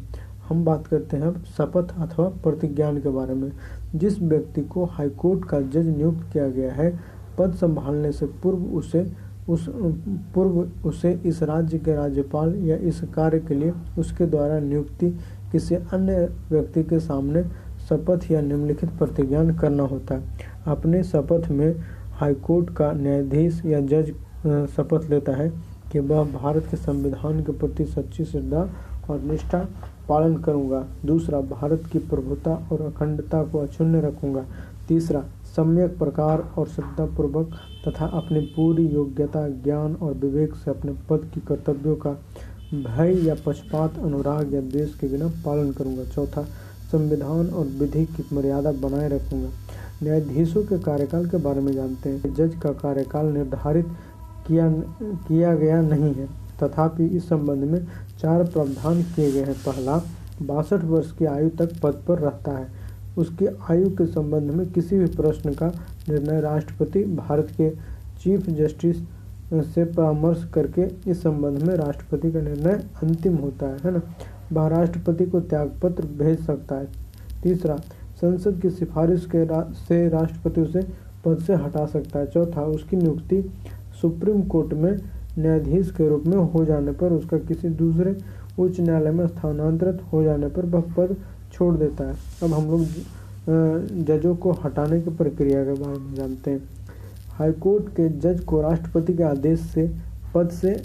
हम 0.49 0.65
बात 0.65 0.87
करते 0.87 1.17
हैं 1.17 1.43
शपथ 1.43 1.93
अथवा 1.99 2.29
प्रतिज्ञान 2.29 2.97
के 2.97 3.09
बारे 3.09 3.33
में। 3.33 3.51
जिस 3.95 4.21
व्यक्ति 4.21 4.61
को 4.61 4.85
हाईकोर्ट 4.85 5.45
का 5.45 5.61
जज 5.61 5.87
नियुक्त 5.87 6.33
किया 6.33 6.47
गया 6.47 6.73
है 6.73 7.18
पद 7.39 7.53
संभालने 7.53 8.11
से 8.11 8.25
पूर्व 8.25 8.57
उसे, 8.57 9.11
उस, 9.49 9.65
पूर्व 10.33 10.87
उसे 10.87 11.19
इस 11.25 11.43
राज्य 11.43 11.77
के 11.77 11.93
राज्यपाल 11.93 12.55
या 12.55 12.75
इस 12.75 13.01
कार्य 13.15 13.39
के 13.39 13.53
लिए 13.53 13.73
उसके 13.99 14.25
द्वारा 14.25 14.59
नियुक्ति 14.59 15.09
किसी 15.51 15.75
अन्य 15.75 16.29
व्यक्ति 16.49 16.83
के 16.83 16.99
सामने 16.99 17.43
शपथ 17.89 18.31
या 18.31 18.41
निम्नलिखित 18.41 18.89
प्रतिज्ञान 18.89 19.53
करना 19.55 19.83
होता। 19.83 20.15
है 20.15 20.23
अपने 20.67 21.03
शपथ 21.03 21.49
में 21.49 21.75
हाईकोर्ट 22.11 22.69
का 22.69 22.91
न्यायाधीश 22.91 23.61
या 23.65 23.79
जज 23.81 24.11
शपथ 24.75 25.09
लेता 25.09 25.31
है 25.31 25.49
कि 25.91 25.99
वह 25.99 26.23
भारत 26.31 26.65
के 26.71 26.77
संविधान 26.77 27.43
के 27.43 27.51
प्रति 27.51 27.85
सच्ची 27.85 28.25
श्रद्धा 28.25 28.69
और 29.09 29.19
निष्ठा 29.19 29.65
पालन 30.09 30.37
करूँगा। 30.37 30.85
दूसरा, 31.05 31.41
भारत 31.41 31.83
की 31.91 31.99
प्रभुता 31.99 32.53
और 32.71 32.81
अखंडता 32.81 33.43
को 33.43 33.59
अक्षुण्य 33.59 34.01
रखूँगा। 34.01 34.45
तीसरा 34.87 35.23
सम्यक 35.55 35.97
प्रकार 35.97 36.53
और 36.57 36.67
श्रद्धापूर्वक 36.67 37.51
तथा 37.87 38.05
अपनी 38.05 38.39
पूरी 38.39 38.87
योग्यता, 38.87 39.47
ज्ञान 39.49 39.95
और 39.95 40.13
विवेक 40.13 40.55
से 40.55 40.71
अपने 40.71 40.91
पद 40.91 41.31
की 41.33 41.39
कर्तव्यों 41.39 41.95
का 41.95 42.11
भय 42.73 43.27
या 43.27 43.35
पक्षपात, 43.45 43.97
अनुराग 43.99 44.53
या 44.53 44.61
द्वेष 44.61 44.99
के 44.99 45.07
बिना 45.07 45.27
पालन 45.27 45.71
करूँगा। 45.71 46.03
चौथा, 46.03 46.43
संविधान 46.91 47.49
और 47.49 47.65
विधि 47.65 48.05
की 48.05 48.35
मर्यादा 48.35 48.71
बनाए 48.71 49.09
रखूँगा। 49.09 49.49
न्यायाधीशों 50.03 50.63
के 50.63 50.79
कार्यकाल 50.79 51.25
के 51.25 51.37
बारे 51.37 51.61
में 51.61 51.73
जानते 51.73 52.09
हैं। 52.09 52.33
जज 52.33 52.55
का 52.63 52.71
कार्यकाल 52.71 53.25
निर्धारित 53.25 53.87
किया 54.47 54.71
किया 55.01 55.55
गया 55.55 55.81
नहीं 55.81 56.13
है। 56.13 56.27
तथापि 56.63 57.05
इस 57.05 57.29
संबंध 57.29 57.63
में 57.63 57.87
चार 58.19 58.43
प्रावधान 58.43 59.03
किए 59.03 59.31
गए 59.31 59.43
हैं। 59.43 59.53
पहला, 59.53 60.01
बासठ 60.41 60.83
वर्ष 60.83 61.11
की 61.11 61.25
आयु 61.25 61.49
तक 61.49 61.79
पद 61.83 62.03
पर 62.07 62.19
रहता 62.19 62.51
है। 62.51 62.78
उसकी 63.17 63.45
आयु 63.69 63.89
के 63.89 64.05
संबंध 64.05 64.51
में 64.51 64.65
किसी 64.71 64.97
भी 64.97 65.05
प्रश्न 65.05 65.53
का 65.53 65.67
निर्णय 66.09 66.41
राष्ट्रपति 66.41 67.03
भारत 67.03 67.47
के 67.57 67.69
चीफ 68.21 68.49
जस्टिस 68.49 68.97
से 69.53 69.85
परामर्श 69.85 70.43
करके 70.53 71.11
इस 71.11 71.21
संबंध 71.23 71.63
में 71.63 71.75
राष्ट्रपति 71.75 72.31
का 72.31 72.41
निर्णय 72.41 72.83
अंतिम 73.03 73.35
होता 73.35 73.65
है 73.65 73.77
है 73.85 73.91
ना? 73.91 74.01
वह 74.53 74.67
राष्ट्रपति 74.67 75.25
को 75.25 75.39
त्यागपत्र 75.39 76.05
भेज 76.19 76.45
सकता 76.45 76.75
है। 76.75 76.87
तीसरा 77.43 77.75
संसद 78.21 78.59
की 78.61 78.69
सिफारिश 78.69 79.25
के 79.25 79.45
रा, 79.45 79.61
से 79.87 80.07
राष्ट्रपति 80.09 80.61
उसे 80.61 80.81
पद 81.25 81.37
से 81.37 81.55
हटा 81.55 81.85
सकता 81.85 82.19
है। 82.19 82.27
चौथा 82.27 82.61
उसकी 82.61 82.97
नियुक्ति 82.97 83.41
सुप्रीम 84.01 84.41
कोर्ट 84.43 84.73
में 84.73 84.91
न्यायाधीश 85.39 85.91
के 85.91 86.07
रूप 86.09 86.23
में 86.27 86.37
हो 86.37 86.65
जाने 86.65 86.91
पर 86.91 87.13
उसका 87.13 87.37
किसी 87.37 87.69
दूसरे 87.69 88.17
उच्च 88.59 88.79
न्यायालय 88.79 89.11
में 89.11 89.27
स्थानांतरित 89.27 90.01
हो 90.13 90.23
जाने 90.23 90.47
पर 90.47 90.65
वह 90.65 90.81
पद 90.97 91.15
छोड़ 91.53 91.75
देता 91.77 92.03
है। 92.03 92.15
अब 92.43 92.53
हम 92.53 92.69
लोग 92.71 94.05
जजों 94.05 94.35
को 94.35 94.51
हटाने 94.63 94.99
की 95.01 95.09
प्रक्रिया 95.09 95.63
के 95.65 95.73
बारे 95.73 95.97
में 95.99 96.13
जानते 96.15 96.51
हैं। 96.51 96.61
हाईकोर्ट 97.31 97.87
के 97.95 98.07
जज 98.19 98.43
को 98.43 98.61
राष्ट्रपति 98.61 99.13
के 99.13 99.23
आदेश 99.23 99.59
से, 99.61 99.87
पद 100.35 100.49
से 100.51 100.81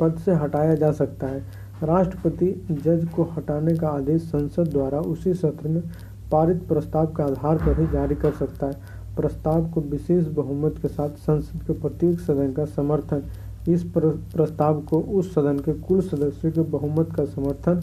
पद 0.00 0.18
से 0.24 0.34
हटाया 0.34 0.74
जा 0.74 0.90
सकता 0.92 1.26
है। 1.26 1.40
राष्ट्रपति 1.82 2.46
जज 2.72 3.06
को 3.16 3.22
हटाने 3.36 3.74
का 3.76 3.88
आदेश 3.88 4.22
संसद 4.22 4.68
द्वारा 4.68 4.98
उसी 5.00 5.34
सत्र 5.34 5.68
में 5.68 5.82
पारित 6.30 6.62
प्रस्ताव 6.68 7.06
के 7.06 7.22
आधार 7.22 7.56
पर 7.56 7.80
ही 7.80 7.86
जारी 7.86 8.14
कर 8.14 8.32
सकता 8.32 8.66
है। 8.66 8.96
प्रस्ताव 9.16 9.68
को 9.70 9.80
विशेष 9.82 10.26
बहुमत 10.34 10.78
के 10.82 10.88
साथ 10.88 11.16
संसद 11.18 11.62
के 11.66 11.72
प्रत्येक 11.72 12.20
सदन 12.20 12.52
का 12.52 12.64
समर्थन, 12.66 13.22
इस 13.68 13.82
प्रस्ताव 13.94 14.80
को 14.80 15.00
उस 15.00 15.32
सदन 15.34 15.58
के 15.58 15.72
कुल 15.80 16.00
सदस्यों 16.02 16.52
के 16.52 16.60
बहुमत 16.70 17.14
का 17.16 17.24
समर्थन 17.24 17.82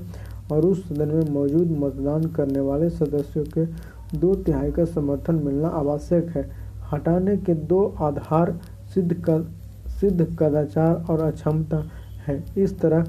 और 0.52 0.66
उस 0.66 0.88
सदन 0.90 1.08
में 1.08 1.30
मौजूद 1.32 1.72
मतदान 1.80 2.26
करने 2.28 2.60
वाले 2.60 2.90
सदस्यों 2.90 3.44
के 3.58 3.66
दो 4.18 4.34
तिहाई 4.36 4.72
का 4.72 4.86
समर्थन 4.86 5.36
मिलना 5.36 5.68
आवश्यक 5.68 6.30
है। 6.30 6.50
हटाने 6.92 7.38
के 7.38 7.54
दो 7.54 7.86
आधार 8.02 8.52
सिद्ध 8.94 9.14
कर, 9.14 9.42
सिद्ध 10.00 10.36
कदाचार 10.40 11.06
और 11.10 11.22
अक्षमता 11.22 11.84
है। 12.28 12.44
इस 12.58 12.80
तरह 12.80 13.04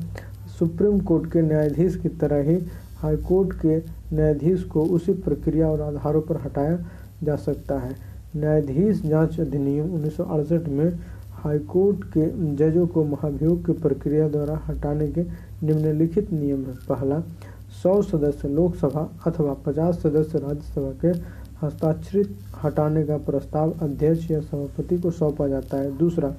सुप्रीम 0.59 1.01
कोर्ट 1.01 1.31
के 1.33 1.43
न्यायाधीश 1.43 1.97
की 1.97 2.09
तरह 2.21 2.43
ही 2.43 2.59
हाईकोर्ट 2.99 3.53
के 3.61 3.77
न्यायाधीश 4.17 4.63
को 4.65 4.85
उसी 4.95 5.13
प्रक्रिया 5.13 5.69
और 5.69 5.81
आधारों 5.81 6.21
पर 6.21 6.37
हटाया 6.37 6.79
जा 7.23 7.37
सकता 7.37 7.79
है। 7.79 7.95
न्यायाधीश 8.37 9.03
जाँच 9.03 9.41
अधिनियम 9.41 9.95
उन्नीस 9.95 10.17
सौ 10.17 10.25
अड़सठ 10.25 10.69
में 10.69 10.99
हाईकोर्ट 11.47 12.05
के 12.07 12.27
जजों 12.57 12.87
को 12.87 13.05
महाभियोग 13.05 13.65
की 13.67 13.73
प्रक्रिया 13.73 14.29
द्वारा 14.29 14.61
हटाने 14.67 15.07
के 15.09 15.23
निम्नलिखित 15.63 16.33
नियम 16.33 16.65
हैं। 16.65 16.75
पहला, 16.89 17.21
सौ 17.83 18.01
सदस्य 18.03 18.49
लोकसभा 18.49 19.09
अथवा 19.27 19.53
पचास 19.67 20.01
सदस्य 20.03 20.39
राज्यसभा 20.39 20.91
के 21.03 21.09
हस्ताक्षरित 21.57 22.37
हटाने 22.65 23.03
का 23.05 23.17
प्रस्ताव 23.19 23.73
अध्यक्ष 23.83 24.31
या 24.31 24.41
सभापति 24.41 24.99
को 24.99 25.11
सौंपा 25.11 25.47
जाता 25.49 25.77
है। 25.77 25.97
दूसरा, 25.99 26.33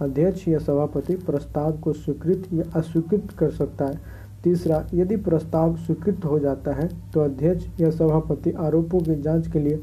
अध्यक्ष 0.00 0.46
या 0.48 0.58
सभापति 0.58 1.14
प्रस्ताव 1.16 1.78
को 1.78 1.92
स्वीकृत 1.92 2.48
या 2.52 2.64
अस्वीकृत 2.74 3.30
कर 3.38 3.50
सकता 3.50 3.84
है। 3.84 4.00
तीसरा, 4.44 4.84
यदि 4.94 5.16
प्रस्ताव 5.18 5.76
स्वीकृत 5.76 6.24
हो 6.24 6.38
जाता 6.38 6.74
है 6.74 6.88
तो 7.12 7.20
अध्यक्ष 7.20 7.80
या 7.80 7.90
सभापति 7.90 8.50
आरोपों 8.60 9.00
की 9.00 9.20
जाँच 9.22 9.46
के 9.46 9.58
लिए 9.58 9.76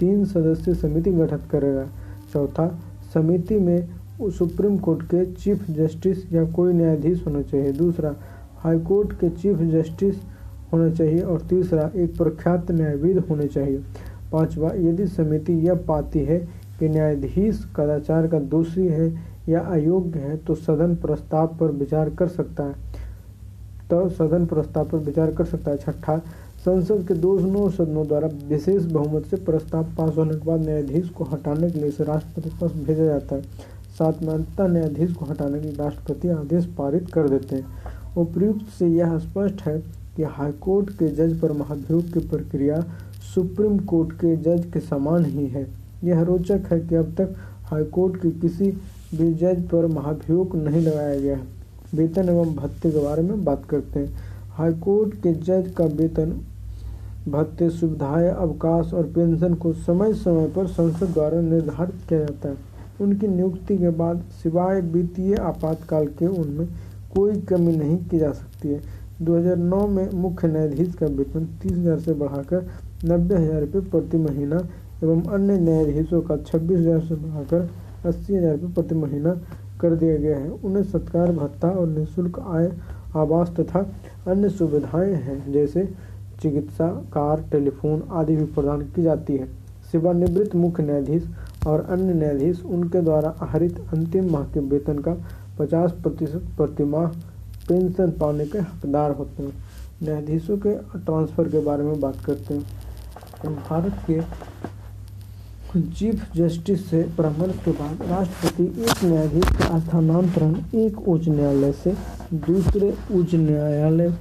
तीन 0.00 0.24
सदस्यीय 0.24 0.76
समिति 0.76 1.12
गठित 1.12 1.48
करेगा। 1.50 1.86
चौथा, 2.32 2.68
समिति 3.14 3.58
में 3.58 3.88
सुप्रीम 4.20 4.76
कोर्ट 4.78 5.02
के 5.04 5.24
चीफ 5.32 5.70
जस्टिस 5.70 6.32
या 6.32 6.44
कोई 6.50 6.72
न्यायाधीश 6.72 7.24
होना 7.26 7.42
चाहिए। 7.42 7.72
दूसरा 7.72 8.14
हाईकोर्ट 8.58 9.12
के 9.12 9.28
चीफ 9.30 9.58
जस्टिस 9.62 10.16
होना 10.72 10.88
चाहिए 10.90 11.20
और 11.20 11.40
तीसरा, 11.40 11.90
एक 11.96 12.16
प्रख्यात 12.16 12.70
न्यायविद 12.70 13.18
होने 13.18 13.46
चाहिए। 13.46 13.78
पांचवा, 14.32 14.70
यदि 14.70 15.06
समिति 15.06 15.52
यह 15.66 15.74
पाती 15.88 16.18
है 16.18 16.38
कि 16.78 16.88
न्यायाधीश 16.88 17.64
कदाचार 17.76 18.26
का 18.26 18.38
दोषी 18.38 18.86
है 18.86 19.12
या 19.48 19.60
अयोग्य 19.60 20.18
है 20.18 20.36
तो 20.36 20.54
सदन 20.54 20.94
प्रस्ताव 20.96 21.56
पर 21.60 21.70
विचार 21.72 22.10
कर 22.10 22.28
सकता 22.28 22.64
है। 22.64 22.74
तो 23.90 24.08
सदन 24.08 24.46
प्रस्ताव 24.46 24.88
पर 24.88 24.98
विचार 24.98 25.32
कर 25.32 25.44
सकता 25.44 25.70
है। 25.70 25.76
छठा, 25.76 26.18
संसद 26.64 27.06
के 27.08 27.14
दोनों 27.14 27.68
सदनों 27.70 28.06
द्वारा 28.06 28.28
विशेष 28.48 28.84
बहुमत 28.84 29.26
से 29.26 29.36
प्रस्ताव 29.36 29.84
पास 29.98 30.16
होने 30.16 30.34
के 30.34 30.46
बाद 30.46 30.60
न्यायाधीश 30.60 31.08
को 31.08 31.24
हटाने 31.24 31.70
के 31.70 31.78
लिए 31.78 31.88
इसे 31.88 32.04
राष्ट्रपति 32.04 32.50
पास 32.60 32.72
भेजा 32.76 33.04
जाता 33.04 33.36
है। 33.36 33.42
साथ 33.98 34.22
में 34.22 34.32
अंततः 34.34 34.66
न्यायाधीश 34.66 35.12
को 35.12 35.24
हटाने 35.24 35.60
के 35.60 35.70
राष्ट्रपति 35.74 36.28
आदेश 36.28 36.66
पारित 36.78 37.10
कर 37.12 37.28
देते 37.28 37.56
हैं। 37.56 38.14
उपयुक्त 38.16 38.66
से 38.78 38.88
यह 38.88 39.18
स्पष्ट 39.18 39.62
है 39.62 39.78
कि 40.16 40.22
हाईकोर्ट 40.22 40.90
के 40.90 41.08
जज 41.08 41.38
पर 41.40 41.52
महाभियोग 41.52 42.12
की 42.12 42.20
प्रक्रिया 42.28 42.80
सुप्रीम 43.34 43.78
कोर्ट 43.78 44.12
के 44.12 44.36
जज 44.36 44.64
के 44.72 44.80
समान 44.80 45.24
ही 45.24 45.46
है। 45.46 45.66
यह 46.04 46.22
रोचक 46.22 46.72
है 46.72 46.80
कि 46.80 46.94
अब 46.94 47.14
तक 47.14 47.34
हाईकोर्ट 47.62 48.16
के 48.16 48.30
किसी 48.30 48.70
भी 49.14 49.32
जज 49.34 49.62
पर 49.68 49.86
महाभियोग 49.86 50.56
नहीं 50.56 50.80
लगाया 50.80 51.18
गया 51.20 51.36
है। 51.36 51.42
वेतन 51.94 52.28
एवं 52.28 52.54
भत्ते 52.54 52.90
के 52.90 52.98
बारे 52.98 53.22
में 53.22 53.44
बात 53.44 53.64
करते 53.64 54.00
हैं। 54.00 54.18
हाईकोर्ट 54.50 55.14
के 55.14 55.32
जज 55.32 55.72
का 55.76 55.84
वेतन, 55.84 56.40
भत्ते, 57.28 57.70
सुविधाएँ, 57.70 58.28
अवकाश 58.28 58.92
और 58.94 59.04
पेंशन 59.06 59.54
को 59.54 59.72
समय 59.72 60.14
समय 60.14 60.48
पर 60.48 60.66
संसद 60.66 61.12
द्वारा 61.12 61.40
निर्धारित 61.40 62.08
किया 62.08 62.20
जाता 62.20 62.48
है। 62.48 62.56
उनकी 63.00 63.28
नियुक्ति 63.28 63.76
के 63.78 63.90
बाद 63.92 64.22
सिवाय 64.42 64.80
वित्तीय 64.82 65.34
आपातकाल 65.36 66.06
के 66.18 66.26
उनमें 66.26 66.66
कोई 67.14 67.40
कमी 67.42 67.76
नहीं 67.76 67.96
की 68.00 68.18
जा 68.18 68.32
सकती 68.32 68.68
है। 68.68 68.80
2009 69.22 69.86
में 69.88 70.10
मुख्य 70.12 70.48
न्यायाधीश 70.48 70.94
का 70.94 71.06
वेतन 71.08 71.44
तीस 71.62 71.72
हज़ार 71.72 71.98
से 71.98 72.12
बढ़ाकर 72.14 72.66
नब्बे 73.04 73.34
हज़ार 73.34 73.60
रुपये 73.60 73.80
प्रति 73.82 74.16
महीना 74.18 74.56
एवं 75.04 75.22
अन्य 75.24 75.58
न्यायाधीशों 75.58 76.20
का 76.22 76.36
छब्बीस 76.38 76.78
हज़ार 76.78 77.00
से 77.00 77.14
बढ़ाकर 77.16 77.68
अस्सी 78.06 78.34
हज़ार 78.34 78.52
रुपये 78.52 78.72
प्रति 78.74 78.94
महीना 78.96 79.34
कर 79.80 79.94
दिया 79.94 80.16
गया 80.16 80.36
है। 80.38 80.48
उन्हें 80.48 80.82
सत्कार, 80.84 81.32
भत्ता 81.32 81.70
और 81.70 81.88
निःशुल्क 81.88 82.38
आय, 82.40 82.70
आवास 83.16 83.54
तथा 83.60 83.86
अन्य 84.28 84.48
सुविधाएँ 84.50 85.14
हैं, 85.14 85.52
जैसे 85.52 85.88
चिकित्सा, 86.42 86.88
कार, 87.12 87.44
टेलीफोन 87.50 88.02
आदि 88.12 88.36
भी 88.36 88.44
प्रदान 88.46 88.80
की 88.86 89.02
जाती 89.02 89.36
है। 89.36 89.46
सेवानिवृत्त 89.92 90.54
मुख्य 90.56 90.82
न्यायाधीश 90.82 91.28
और 91.66 91.86
अन्य 91.90 92.14
न्यायाधीश 92.14 92.62
उनके 92.64 93.00
द्वारा 93.00 93.28
आहरित 93.42 93.78
अंतिम 93.92 94.30
माह 94.30 94.44
के 94.44 94.60
वेतन 94.68 94.98
का 94.98 95.14
50 95.58 95.92
प्रतिशत 96.02 96.48
प्रतिमाह 96.56 97.06
पेंशन 97.68 98.10
पाने 98.10 98.46
के 98.46 98.58
हकदार 98.58 99.10
होते 99.10 99.42
हैं। 99.42 99.52
न्यायाधीशों 100.02 100.56
के 100.56 100.74
ट्रांसफ़र 100.98 101.48
के 101.48 101.64
बारे 101.64 101.84
में 101.84 102.00
बात 102.00 102.24
करते 102.26 102.54
हैं। 102.54 103.54
भारत 103.58 104.04
के 104.10 104.20
चीफ 105.76 106.22
जस्टिस 106.36 106.84
से 106.90 107.02
परामर्श 107.18 107.58
के 107.64 107.70
बाद 107.70 108.02
राष्ट्रपति 108.08 108.64
एक 108.82 109.04
न्यायाधीश 109.04 109.44
का 109.58 109.78
स्थानांतरण 109.78 110.54
एक 110.74 111.08
उच्च 111.08 111.28
न्यायालय 111.28 111.72
से 111.72 111.92
दूसरे 112.34 112.94
उच्च 113.14 113.34
न्यायालय, 113.34 114.12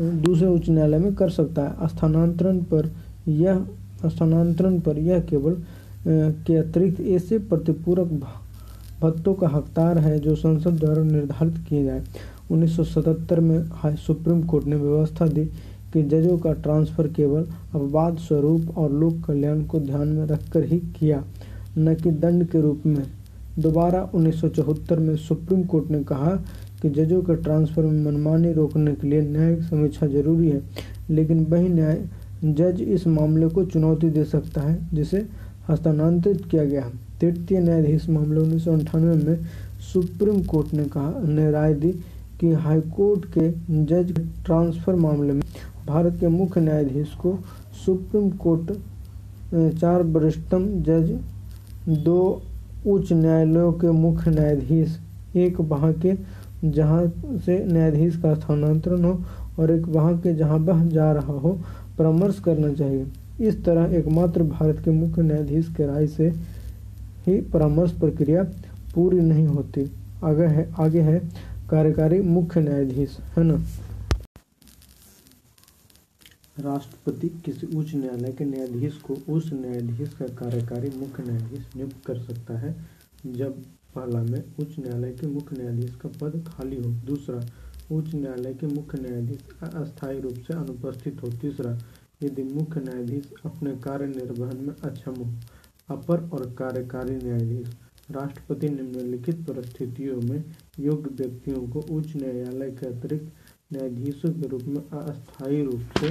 दूसरे 0.00 0.46
उच्च 0.46 0.68
न्यायालय 0.68 0.98
में 0.98 1.14
कर 1.14 1.30
सकता 1.30 1.62
है। 1.62 1.88
स्थानांतरण 1.88 2.58
पर 2.64 2.90
यह, 3.28 3.64
स्थानांतरण 4.06 4.78
पर 4.80 4.98
यह 4.98 5.20
केवल 5.20 5.56
के 6.06 6.56
अतिरिक्त 6.56 7.00
ऐसे 7.00 7.38
प्रतिपूरक 7.40 8.12
भत्तों 9.00 9.34
का 9.34 9.48
हकदार 9.48 9.98
है 9.98 10.18
जो 10.18 10.34
संसद 10.36 10.78
द्वारा 10.80 11.02
निर्धारित 11.04 11.56
किए 11.68 11.84
जाए। 11.84 12.02
1977 12.50 13.40
में 13.40 13.58
हाई 13.72 13.96
सुप्रीम 13.96 14.42
कोर्ट 14.42 14.66
ने 14.66 14.76
व्यवस्था 14.76 15.26
दी 15.26 15.44
कि 15.92 16.02
जजों 16.04 16.36
का 16.38 16.52
ट्रांसफ़र 16.54 17.08
केवल 17.08 17.42
अपवाद 17.74 18.16
स्वरूप 18.18 18.78
और 18.78 18.92
लोक 18.92 19.22
कल्याण 19.26 19.62
को 19.62 19.80
ध्यान 19.80 20.08
में 20.08 20.26
रखकर 20.26 20.64
ही 20.64 20.78
किया, 20.98 21.22
न 21.78 21.94
कि 21.94 22.10
दंड 22.12 22.46
के 22.48 22.60
रूप 22.60 22.82
में। 22.86 23.04
दोबारा 23.58 24.02
1974 24.14 24.98
में 24.98 25.16
सुप्रीम 25.18 25.62
कोर्ट 25.64 25.90
ने 25.90 26.02
कहा 26.04 26.34
कि 26.82 26.90
जजों 26.90 27.20
के 27.22 27.34
ट्रांसफ़र 27.36 27.82
में 27.82 28.04
मनमानी 28.04 28.52
रोकने 28.52 28.94
के 28.94 29.08
लिए 29.08 29.20
न्यायिक 29.22 29.62
समीक्षा 29.62 30.06
ज़रूरी 30.06 30.48
है, 30.48 30.62
लेकिन 31.10 31.44
वही 31.44 31.68
न्याय 31.68 32.02
जज 32.44 32.80
इस 32.82 33.06
मामले 33.06 33.48
को 33.48 33.64
चुनौती 33.64 34.10
दे 34.10 34.24
सकता 34.24 34.60
है, 34.60 34.78
जिसे 34.94 35.26
हस्तांतरित 35.68 36.44
किया 36.50 36.64
गया। 36.64 36.88
तृतीय 37.20 37.60
न्यायाधीश 37.60 38.08
मामले 38.08 38.40
उन्नीस 38.40 39.24
में 39.24 39.38
सुप्रीम 39.82 40.42
कोर्ट 40.44 40.72
ने 40.74 40.84
कहा, 40.86 41.12
ने 41.18 41.50
राय 41.50 41.74
दी 41.74 41.92
कि 42.40 42.52
हाईकोर्ट 42.54 43.24
के 43.36 43.50
जज 43.84 44.12
ट्रांसफ़र 44.44 44.94
मामले 44.96 45.32
में 45.32 45.42
भारत 45.86 46.16
के 46.20 46.28
मुख्य 46.28 46.60
न्यायाधीश 46.60 47.14
को 47.14 47.38
सुप्रीम 47.84 48.30
कोर्ट 48.36 48.72
चार 49.80 50.02
वरिष्ठतम 50.04 50.66
जज, 50.82 51.10
दो 51.88 52.42
उच्च 52.86 53.12
न्यायालयों 53.12 53.72
के 53.72 53.90
मुख्य 53.92 54.30
न्यायाधीश, 54.30 54.98
एक 55.36 55.60
वहाँ 55.62 55.92
के 55.94 56.14
जहाँ 56.64 57.06
से 57.38 57.64
न्यायाधीश 57.64 58.16
का 58.16 58.34
स्थानांतरण 58.34 59.04
हो 59.04 59.18
और 59.58 59.70
एक 59.70 59.86
वहाँ 59.88 60.16
के 60.18 60.34
जहाँ 60.34 60.58
वह 60.58 60.84
जा 60.88 61.12
रहा 61.12 61.32
हो, 61.34 61.58
परामर्श 61.98 62.38
करना 62.40 62.72
चाहिए। 62.74 63.06
इस 63.40 63.64
तरह 63.64 63.94
एकमात्र 63.96 64.42
भारत 64.42 64.82
के 64.84 64.90
मुख्य 64.90 65.22
न्यायाधीश 65.22 65.68
के 65.76 65.86
राय 65.86 66.06
से 66.06 66.28
ही 67.26 67.40
परामर्श 67.52 67.92
प्रक्रिया 67.92 68.42
पूरी 68.94 69.20
नहीं 69.20 69.46
होती। 69.46 69.90
आगे 70.24 70.46
है 70.46 70.70
आगे 70.80 71.00
है 71.00 71.18
कार्यकारी 71.70 72.20
मुख्य 72.20 72.60
न्यायाधीश, 72.60 73.16
है 73.36 73.44
ना? 73.44 73.54
राष्ट्रपति 76.58 77.28
किसी 77.44 77.66
उच्च 77.76 77.94
न्यायालय 77.94 78.32
के 78.32 78.44
न्यायाधीश 78.44 78.96
को 79.06 79.16
उस 79.28 79.50
न्यायाधीश 79.52 80.14
का 80.14 80.26
कार्यकारी 80.34 80.90
मुख्य 80.98 81.22
न्यायाधीश 81.22 81.66
नियुक्त 81.76 82.04
कर 82.06 82.18
सकता 82.20 82.58
है, 82.58 82.74
जब 83.26 83.62
पहला 83.94 84.22
में 84.22 84.42
उच्च 84.60 84.78
न्यायालय 84.78 85.12
के 85.12 85.26
मुख्य 85.26 85.56
न्यायाधीश 85.56 85.94
का 86.02 86.08
पद 86.20 86.42
खाली 86.48 86.76
हो, 86.76 86.90
दूसरा 87.06 87.40
उच्च 87.92 88.14
न्यायालय 88.14 88.54
के 88.54 88.66
मुख्य 88.66 88.98
न्यायाधीश 89.00 89.38
अस्थायी 89.64 90.20
रूप 90.20 90.34
से 90.46 90.54
अनुपस्थित 90.54 91.22
हो, 91.22 91.28
तीसरा 91.32 91.78
यदि 92.20 92.42
मुख्य 92.44 92.80
न्यायाधीश 92.80 93.32
अपने 93.44 93.70
कार्य 93.76 94.06
निर्वहन 94.06 94.64
में 94.66 94.74
अक्षम 94.84 95.14
हो 95.14 95.32
अपर 95.88 96.28
और 96.28 96.50
कार्यकारी 96.58 97.16
न्यायाधीश, 97.16 97.68
राष्ट्रपति 98.10 98.68
निम्नलिखित 98.68 99.40
परिस्थितियों 99.48 100.20
में 100.22 100.42
योग्य 100.80 101.14
व्यक्तियों 101.14 101.66
को 101.68 101.80
उच्च 101.96 102.16
न्यायालय 102.16 102.70
के 102.70 102.86
अतिरिक्त 102.86 103.32
न्यायाधीशों 103.72 104.32
के 104.32 104.48
रूप 104.48 104.62
में 104.64 104.82
अस्थायी 105.00 105.62
रूप 105.62 105.98
से 106.00 106.10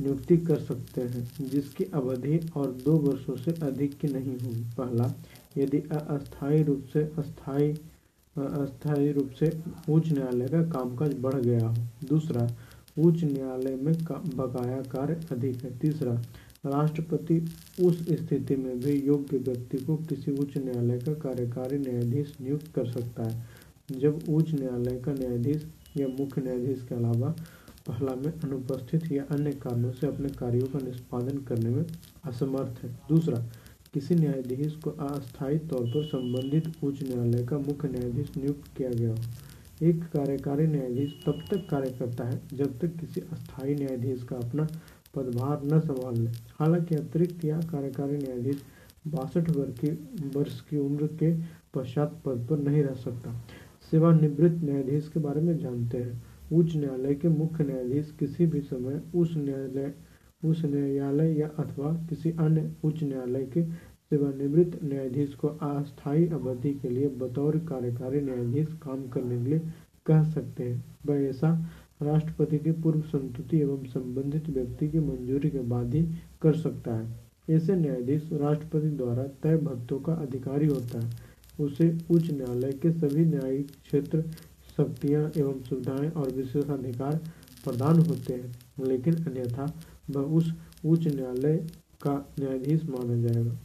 नियुक्ति 0.00 0.36
कर 0.38 0.58
सकते 0.60 1.00
हैं, 1.02 1.28
जिसकी 1.40 1.84
अवधि 1.94 2.38
और 2.56 2.70
दो 2.84 2.96
वर्षों 2.98 3.36
से 3.36 3.52
अधिक 3.62 3.98
की 3.98 4.08
नहीं 4.08 4.38
होगी। 4.38 4.64
पहला, 4.76 5.12
यदि 5.56 5.78
अस्थायी 5.92 6.62
रूप 6.62 6.84
से 6.92 7.02
अस्थायी 7.18 7.72
अस्थायी 8.36 9.12
रूप 9.12 9.30
से 9.38 9.46
उच्च 9.90 10.12
न्यायालय 10.12 10.48
का 10.48 10.62
कामकाज 10.70 11.14
बढ़ 11.20 11.34
गया 11.34 11.68
हो। 11.68 12.06
दूसरा 12.08 12.46
उच्च 12.98 13.24
न्यायालय 13.24 13.74
में 13.76 13.94
बकाया 14.36 14.80
कार्य 14.82 15.20
अधिक 15.32 15.64
है। 15.64 15.78
तीसरा, 15.78 16.14
राष्ट्रपति 16.66 17.38
उस 17.82 17.98
स्थिति 18.10 18.56
में 18.56 18.80
भी 18.80 18.92
योग्य 18.92 19.38
व्यक्ति 19.38 19.78
को 19.78 19.96
किसी 19.96 20.32
उच्च 20.32 20.56
न्यायालय 20.58 20.98
का 20.98 21.14
कार्यकारी 21.14 21.78
न्यायाधीश 21.78 22.34
नियुक्त 22.40 22.72
कर 22.74 22.86
सकता 22.86 23.28
है। 23.28 23.46
जब 23.90 24.18
उच्च 24.28 24.52
न्यायालय 24.54 25.00
का 25.00 25.12
न्यायाधीश 25.12 25.66
या 25.96 26.08
मुख्य 26.08 26.40
न्यायाधीश 26.40 26.84
के 26.88 26.94
अलावा 26.94 27.34
पहला 27.86 28.14
में 28.14 28.32
अनुपस्थित 28.32 29.12
या 29.12 29.24
अन्य 29.30 29.52
कारणों 29.52 29.92
से 29.92 30.06
अपने 30.06 30.28
कार्यों 30.28 30.66
का 30.66 30.78
निष्पादन 30.78 31.38
करने 31.38 31.70
में 31.70 31.84
असमर्थ 32.24 32.84
है। 32.84 32.90
दूसरा, 33.08 33.38
किसी 33.94 34.14
न्यायाधीश 34.14 34.72
को 34.74 34.90
अस्थायी 34.90 35.58
तौर 35.58 35.86
पर 35.86 36.04
संबंधित 36.04 36.84
उच्च 36.84 37.02
न्यायालय 37.02 37.44
का 37.46 37.58
मुख्य 37.58 37.88
न्यायाधीश 37.88 38.36
नियुक्त 38.36 38.76
किया 38.76 38.90
गया 38.90 39.10
हो। 39.10 39.16
एक 39.82 40.02
कार्यकारी 40.12 40.66
न्यायाधीश 40.66 41.12
तब 41.26 41.42
तक 41.50 41.66
कार्य 41.70 41.90
करता 41.98 42.24
है 42.24 42.40
जब 42.52 42.78
तक 42.78 42.96
किसी 43.00 43.20
अस्थायी 43.32 43.74
न्यायाधीश 43.74 44.22
का 44.22 44.36
अपना 44.36 44.66
पदभार 45.14 45.60
न 45.64 45.78
संभाल 45.80 46.16
ले। 46.16 46.30
हालाँकि 46.58 46.94
अतिरिक्त 46.94 47.44
या 47.44 47.58
कार्यकारी 47.70 48.16
न्यायाधीश 48.16 48.62
बासठ 49.08 49.50
वर्ष 50.36 50.60
की 50.60 50.78
उम्र 50.78 51.06
के 51.22 51.32
पश्चात 51.74 52.20
पद 52.24 52.46
पर 52.50 52.58
नहीं 52.58 52.82
रह 52.82 52.94
सकता। 52.94 53.32
सेवानिवृत्त 53.90 54.64
न्यायाधीश 54.64 55.08
के 55.08 55.20
बारे 55.20 55.40
में 55.40 55.56
जानते 55.58 55.98
हैं। 55.98 56.22
उच्च 56.52 56.76
न्यायालय 56.76 57.14
के 57.14 57.28
मुख्य 57.28 57.64
न्यायाधीश 57.64 58.10
किसी 58.18 58.46
भी 58.46 58.60
समय 58.60 59.00
उस 59.14 59.36
न्यायालय 59.36 59.92
उस 60.44 60.64
न्यायालय 60.64 61.38
या 61.38 61.46
अथवा 61.58 61.92
किसी 62.08 62.30
अन्य 62.40 62.70
उच्च 62.84 63.02
न्यायालय 63.02 63.44
के 63.46 63.62
सेवानिवृत्त 64.12 64.78
न्यायाधीश 64.84 65.34
को 65.34 65.48
अस्थायी 65.48 66.26
अवधि 66.28 66.72
के 66.74 66.88
लिए 66.88 67.08
बतौर 67.18 67.58
कार्यकारी 67.68 68.20
न्यायाधीश 68.20 68.68
काम 68.82 69.06
करने 69.08 69.38
के 69.38 69.50
लिए 69.50 69.58
कह 70.06 70.24
सकते 70.32 70.64
हैं। 70.64 70.84
वह 71.06 71.20
ऐसा 71.22 71.50
राष्ट्रपति 72.02 72.58
की 72.58 72.72
पूर्व 72.72 73.00
संतुति 73.08 73.60
एवं 73.60 73.84
संबंधित 73.86 74.48
व्यक्ति 74.50 74.88
की 74.88 74.98
मंजूरी 75.00 75.50
के 75.50 75.60
बाद 75.68 75.94
ही 75.94 76.02
कर 76.42 76.56
सकता 76.56 76.94
है। 76.94 77.56
ऐसे 77.56 77.76
न्यायाधीश 77.76 78.28
राष्ट्रपति 78.32 78.88
द्वारा 78.96 79.22
तय 79.42 79.56
भत्तों 79.58 79.98
का 80.00 80.12
अधिकारी 80.16 80.66
होता 80.66 81.00
है। 81.00 81.10
उसे 81.60 81.88
उच्च 82.10 82.30
न्यायालय 82.30 82.72
के 82.72 82.92
सभी 82.92 83.24
न्यायिक 83.24 83.70
क्षेत्र 83.82 84.22
शक्तियाँ 84.76 85.30
एवं 85.36 85.62
सुविधाएँ 85.62 86.10
और 86.10 86.30
विशेषाधिकार 86.32 87.16
प्रदान 87.64 87.98
होते 88.00 88.32
हैं, 88.32 88.52
लेकिन 88.80 89.24
अन्यथा 89.24 89.72
वह 90.10 90.36
उस 90.36 90.52
उच्च 90.84 91.06
न्यायालय 91.06 91.56
का 92.02 92.14
न्यायाधीश 92.40 92.84
माना 92.84 93.22
जाएगा। 93.22 93.58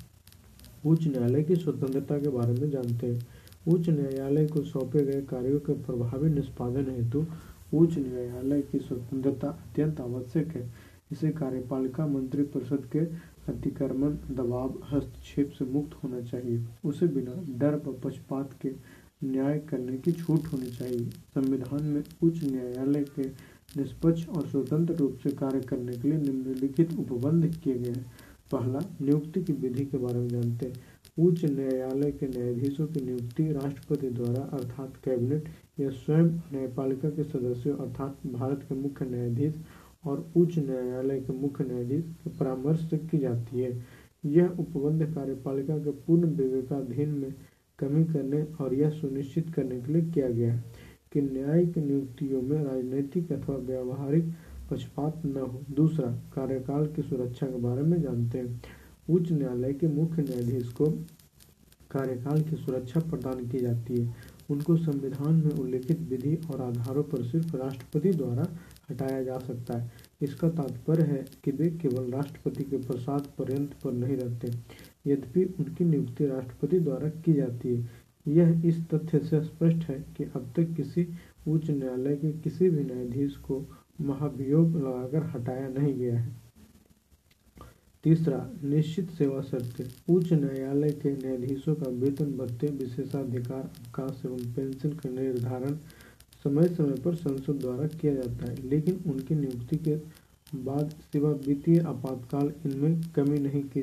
उच्च 0.86 1.08
न्यायालय 1.08 1.44
की 1.44 1.56
स्वतंत्रता 1.56 2.18
के 2.18 2.30
बारे 2.30 2.54
में 2.54 2.70
जानते 2.70 3.08
हैं। 3.08 3.28
उच्च 3.68 3.90
न्यायालय 3.90 4.48
को 4.48 4.62
सौंपे 4.62 5.06
गए 5.06 5.22
कार्यों 5.22 5.60
के 5.60 5.74
प्रभावी 5.74 6.30
निष्पादन 6.30 6.90
हेतु 6.90 7.25
उच्च 7.74 7.98
न्यायालय 7.98 8.62
की 8.62 8.80
स्वतंत्रता 8.80 9.48
अत्यंत 9.48 10.02
आवश्यक 10.02 10.48
है। 10.48 10.72
इसे 11.12 11.30
कार्यपालिका 11.30 12.08
मंत्री 12.08 12.44
परिषद 12.44 12.90
के 12.92 13.00
अतिक्रमण, 13.52 14.10
दबाव, 14.10 14.80
हस्तक्षेप 14.92 15.52
से 15.52 15.66
मुक्त 15.66 16.04
होना 16.04 16.22
चाहिए। 16.22 16.66
उसे 16.86 17.08
बिना 17.08 17.34
डर 17.60 17.75
व 17.75 17.94
पक्षपात 18.04 18.54
के 18.62 18.72
न्याय 19.24 19.60
करने 19.60 19.98
की 19.98 20.12
छूट 20.12 20.46
होनी 20.46 20.66
चाहिए। 20.66 21.10
संविधान 21.36 21.84
में 21.84 22.04
उच्च 22.24 22.44
न्यायालय 22.44 23.04
के 23.04 23.28
निष्पक्ष 23.78 24.28
और 24.30 24.48
स्वतंत्र 24.48 24.94
रूप 24.94 25.18
से 25.24 25.30
कार्य 25.32 25.62
करने 25.62 25.98
के 25.98 26.08
लिए 26.08 26.18
निम्नलिखित 26.18 27.00
उपबंध 27.00 27.56
किए 27.63 27.74
गए 27.74 27.92
हैं। 27.92 28.06
पहला, 28.53 28.79
नियुक्ति 29.01 29.43
की 29.43 29.53
विधि 29.53 29.86
के 29.86 29.98
बारे 29.98 30.19
में 30.19 30.27
जानते 30.27 30.65
हैं। 30.65 30.74
उच्च 31.19 31.45
न्यायालय 31.45 32.11
के 32.11 32.27
न्यायाधीशों 32.27 32.87
की 32.87 33.05
नियुक्ति 33.05 33.51
राष्ट्रपति 33.51 34.09
द्वारा, 34.09 34.42
अर्थात 34.53 34.94
कैबिनेट 35.05 35.50
या 35.79 35.89
स्वयं 35.89 36.25
न्यायपालिका 36.25 37.09
के 37.09 37.24
सदस्यों, 37.24 37.75
अर्थात 37.77 38.18
भारत 38.33 38.66
के 38.70 38.75
मुख्य 38.75 39.05
न्यायाधीश 39.05 39.55
और 40.05 40.25
उच्च 40.37 40.57
न्यायालय 40.59 41.20
के 41.20 41.33
मुख्य 41.33 41.63
न्यायाधीश 41.63 42.03
के 42.24 42.29
परामर्श 42.29 42.89
से 42.89 42.98
की 42.98 43.18
जाती 43.18 43.59
है। 43.59 43.72
यह 44.25 44.55
उपबंध 44.59 45.03
कार्यपालिका 45.16 45.77
के 45.77 45.92
पूर्ण 46.05 46.27
विवेकाधीन 46.35 47.09
में 47.09 47.33
कमी 47.79 48.03
करने 48.03 48.42
और 48.61 48.74
यह 48.74 48.89
सुनिश्चित 48.89 49.53
करने 49.53 49.79
के 49.81 49.94
लिए 49.94 50.01
किया 50.11 50.29
गया 50.29 50.55
कि 51.11 51.22
न्यायिक 51.22 51.77
नियुक्तियों 51.77 52.42
में 52.42 52.63
राजनीतिक 52.63 53.31
अथवा 53.31 53.55
व्यावहारिक 53.55 54.31
पक्षपात 54.70 55.22
न 55.26 55.38
हो। 55.38 55.62
दूसरा, 55.72 56.08
कार्यकाल 56.36 56.86
की 56.86 57.02
सुरक्षा 57.02 57.48
के 57.48 57.60
बारे 57.60 57.82
में 57.82 58.02
जानते 58.02 58.38
हैं। 58.38 58.62
उच्च 59.10 59.32
न्यायालय 59.32 59.74
के 59.74 59.88
मुख्य 59.88 60.22
न्यायाधीश 60.22 60.70
को 60.70 60.90
कार्यकाल 61.92 62.42
की 62.42 62.56
सुरक्षा 62.56 63.00
प्रदान 63.00 63.48
की 63.48 63.60
जाती 63.60 64.00
है। 64.00 64.16
उनको 64.50 64.76
संविधान 64.78 65.34
में 65.36 65.52
उल्लिखित 65.52 66.00
विधि 66.00 66.36
और 66.52 66.62
आधारों 66.62 67.04
पर 67.04 67.24
सिर्फ़ 67.24 67.56
राष्ट्रपति 67.58 68.12
द्वारा 68.12 68.46
हटाया 68.90 69.24
जा 69.24 69.38
सकता 69.38 69.78
है। 69.78 69.92
इसका 70.22 70.50
तात्पर्य 70.50 71.04
है 71.04 71.26
कि 71.44 71.52
वे 71.52 71.70
केवल 71.82 72.12
राष्ट्रपति 72.12 72.64
के 72.64 72.78
प्रसाद 72.78 73.28
पर्यंत 73.38 73.74
पर 73.84 73.92
नहीं 73.92 74.18
रहते, 74.18 74.52
यद्यपि 75.08 75.44
उनकी 75.60 75.86
नियुक्ति 75.86 76.26
राष्ट्रपति 76.26 76.80
द्वारा 76.80 77.10
की 77.22 77.34
जाती 77.34 77.76
है। 77.76 77.90
यह 78.28 78.62
इस 78.66 78.80
तथ्य 78.90 79.20
से 79.20 79.42
स्पष्ट 79.44 79.88
है 79.90 80.04
कि 80.18 80.24
अब 80.26 80.52
तक 80.56 80.74
किसी 80.76 81.08
उच्च 81.48 81.70
न्यायालय 81.70 82.16
के 82.16 82.32
किसी 82.34 82.70
भी 82.70 82.84
न्यायाधीश 82.84 83.36
को 83.38 83.60
महाभियोग 84.00 84.75
लगाकर 84.77 85.24
हटाया 85.29 85.68
नहीं 85.70 85.94
गया 85.94 86.20
है। 86.20 86.32
तीसरा 88.03 88.38
निश्चित 88.64 89.10
सेवा 89.10 89.42
शर्तें। 89.42 90.14
उच्च 90.16 90.32
न्यायालय 90.34 90.92
के 90.92 91.12
न्यायाधीशों 91.12 91.75
का 91.75 91.90
वेतन 91.90 92.32
भत्ते 92.38 92.68
विशेषाधिकार 92.68 93.60
अवकाश 93.60 94.22
एवं 94.25 94.53
पेंशन 94.53 94.90
का 94.90 95.10
निर्धारण 95.10 95.77
समय 96.44 96.68
समय 96.68 96.96
पर 96.96 97.16
संसद 97.16 97.60
द्वारा 97.60 97.88
किया 97.88 98.14
जाता 98.16 98.50
है 98.51 98.68
लेकिन 98.70 99.00
उनकी 99.12 99.36
नियुक्ति 99.36 99.77
के 99.77 99.96
बाद 100.56 100.90
सिवा 101.12 101.29
वित्तीय 101.48 101.79
आपातकाल 101.79 102.51
इनमें 102.66 103.01
कमी 103.16 103.40
नहीं 103.40 103.64
की 103.64 103.82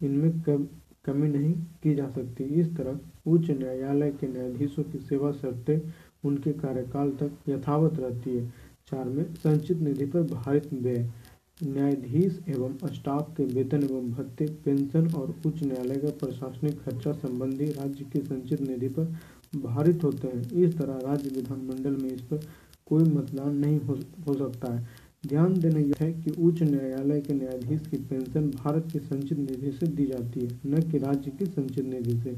इनमें 0.00 0.40
कम, 0.40 0.66
कमी 1.04 1.28
नहीं 1.28 1.52
की 1.82 1.94
जा 1.94 2.08
सकती। 2.10 2.44
इस 2.60 2.76
तरह 2.76 2.98
उच्च 3.26 3.50
न्यायालय 3.50 4.10
के 4.10 4.26
न्यायाधीशों 4.26 4.82
की 4.82 4.98
सेवा 4.98 5.32
शर्तें 5.32 5.80
उनके 6.24 6.52
कार्यकाल 6.52 7.10
तक 7.10 7.48
यथावत 7.48 7.98
रहती 8.00 8.36
है। 8.36 8.52
चार 8.88 9.08
में 9.08 9.24
संचित 9.34 9.80
निधि 9.80 10.06
पर 10.06 10.22
भारित 10.22 10.72
व्यय 10.72 11.08
न्यायाधीश 11.62 12.38
एवं 12.48 12.76
स्टाफ 12.92 13.34
के 13.36 13.44
वेतन 13.44 13.82
एवं 13.82 14.10
भत्ते 14.10 14.46
पेंशन 14.64 15.06
और 15.14 15.34
उच्च 15.46 15.62
न्यायालय 15.62 15.96
का 15.96 16.10
प्रशासनिक 16.18 16.80
खर्चा 16.80 17.12
संबंधी 17.12 17.66
राज्य 17.66 18.04
की 18.04 18.20
संचित 18.20 18.60
निधि 18.60 18.88
पर 18.88 19.04
भारित 19.56 20.04
होते 20.04 20.28
हैं। 20.28 20.50
इस 20.62 20.76
तरह 20.78 20.98
राज्य 21.04 21.30
विधानमंडल 21.30 21.96
में 22.02 22.10
इस 22.10 22.20
पर 22.22 22.40
कोई 22.86 23.04
मतदान 23.04 23.56
नहीं 23.56 23.80
हो, 23.80 23.98
हो 24.28 24.34
सकता 24.34 24.74
है। 24.74 24.86
ध्यान 25.26 25.58
देना 25.60 25.80
यह 25.80 25.94
है 26.00 26.12
कि 26.12 26.30
उच्च 26.30 26.62
न्यायालय 26.62 27.20
के 27.20 27.34
न्यायाधीश 27.34 27.86
की 27.86 27.96
पेंशन 27.96 28.50
भारत 28.50 28.88
की 28.92 28.98
संचित 28.98 29.38
निधि 29.38 29.72
से 29.72 29.86
दी 29.86 30.06
जाती 30.06 30.40
है 30.40 30.60
न 30.66 30.82
कि 30.90 30.98
राज्य 30.98 31.30
की 31.30 31.46
संचित 31.46 31.84
निधि 31.84 32.20
से। 32.20 32.36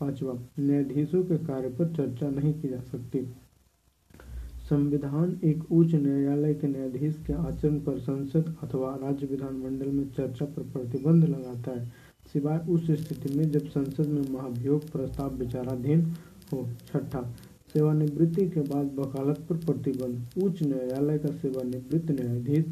पांचवा 0.00 0.32
न्यायाधीशों 0.58 1.22
के 1.22 1.36
कार्य 1.46 1.68
पर 1.68 1.94
चर्चा 1.96 2.28
नहीं 2.30 2.52
की 2.54 2.68
जा 2.68 2.80
सकती। 2.82 3.26
संविधान 4.64 5.40
एक 5.44 5.72
उच्च 5.72 5.94
न्यायालय 5.94 6.54
के 6.54 6.66
न्यायाधीश 6.66 7.16
के 7.26 7.32
आचरण 7.32 7.78
पर 7.80 7.98
संसद 7.98 8.54
अथवा 8.62 8.94
राज्य 9.02 9.26
विधानमंडल 9.26 9.88
में 9.88 10.04
चर्चा 10.10 10.44
पर 10.44 10.62
प्रतिबंध 10.72 11.24
लगाता 11.24 11.70
है। 11.70 11.86
सिवाय 12.32 12.58
उस 12.68 12.90
स्थिति 13.00 13.34
में 13.34 13.50
जब 13.50 13.66
संसद 13.68 14.06
में 14.06 14.22
महाभियोग 14.30 14.90
प्रस्ताव 14.90 15.34
विचाराधीन 15.34 16.00
हो। 16.52 16.66
छठा, 16.86 17.22
सेवानिवृत्ति 17.74 18.48
के 18.48 18.60
बाद 18.62 18.94
वकालत 18.96 19.38
पर 19.48 19.56
प्रतिबंध। 19.66 20.42
उच्च 20.44 20.62
न्यायालय 20.62 21.18
का 21.18 21.28
सेवानिवृत्त 21.34 22.10
न्यायाधीश 22.10 22.64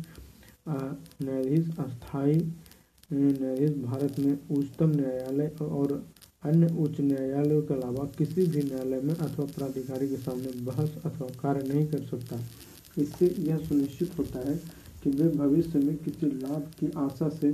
न्यायाधीश, 0.69 1.69
अस्थायी, 1.79 2.41
न्यायाधीश 3.11 3.77
भारत 3.77 4.19
में 4.19 4.39
उच्चतम 4.51 4.91
न्यायालय 4.91 5.53
और 5.63 6.05
अन्य 6.43 6.67
उच्च 6.81 7.01
न्यायालयों 7.01 7.63
के 7.63 7.75
अलावा 7.75 8.05
किसी 8.19 8.47
भी 8.47 8.63
न्यायालय 8.63 9.01
में 9.01 9.15
अथवा 9.15 9.45
प्राधिकारी 9.49 10.09
के 10.09 10.17
सामने 10.19 10.53
बहस 10.65 10.95
अथवा 11.05 11.29
कार्य 11.43 11.69
नहीं 11.69 11.87
कर 11.87 12.03
सकता। 12.07 12.41
इससे 12.99 13.27
यह 13.41 13.59
सुनिश्चित 13.59 14.19
होता 14.19 14.49
है 14.49 14.57
कि 15.03 15.11
वे 15.11 15.29
भविष्य 15.29 15.79
में 15.79 15.97
किसी 15.97 16.27
लाभ 16.27 16.71
की 16.81 16.91
आशा 16.99 17.29
से 17.31 17.53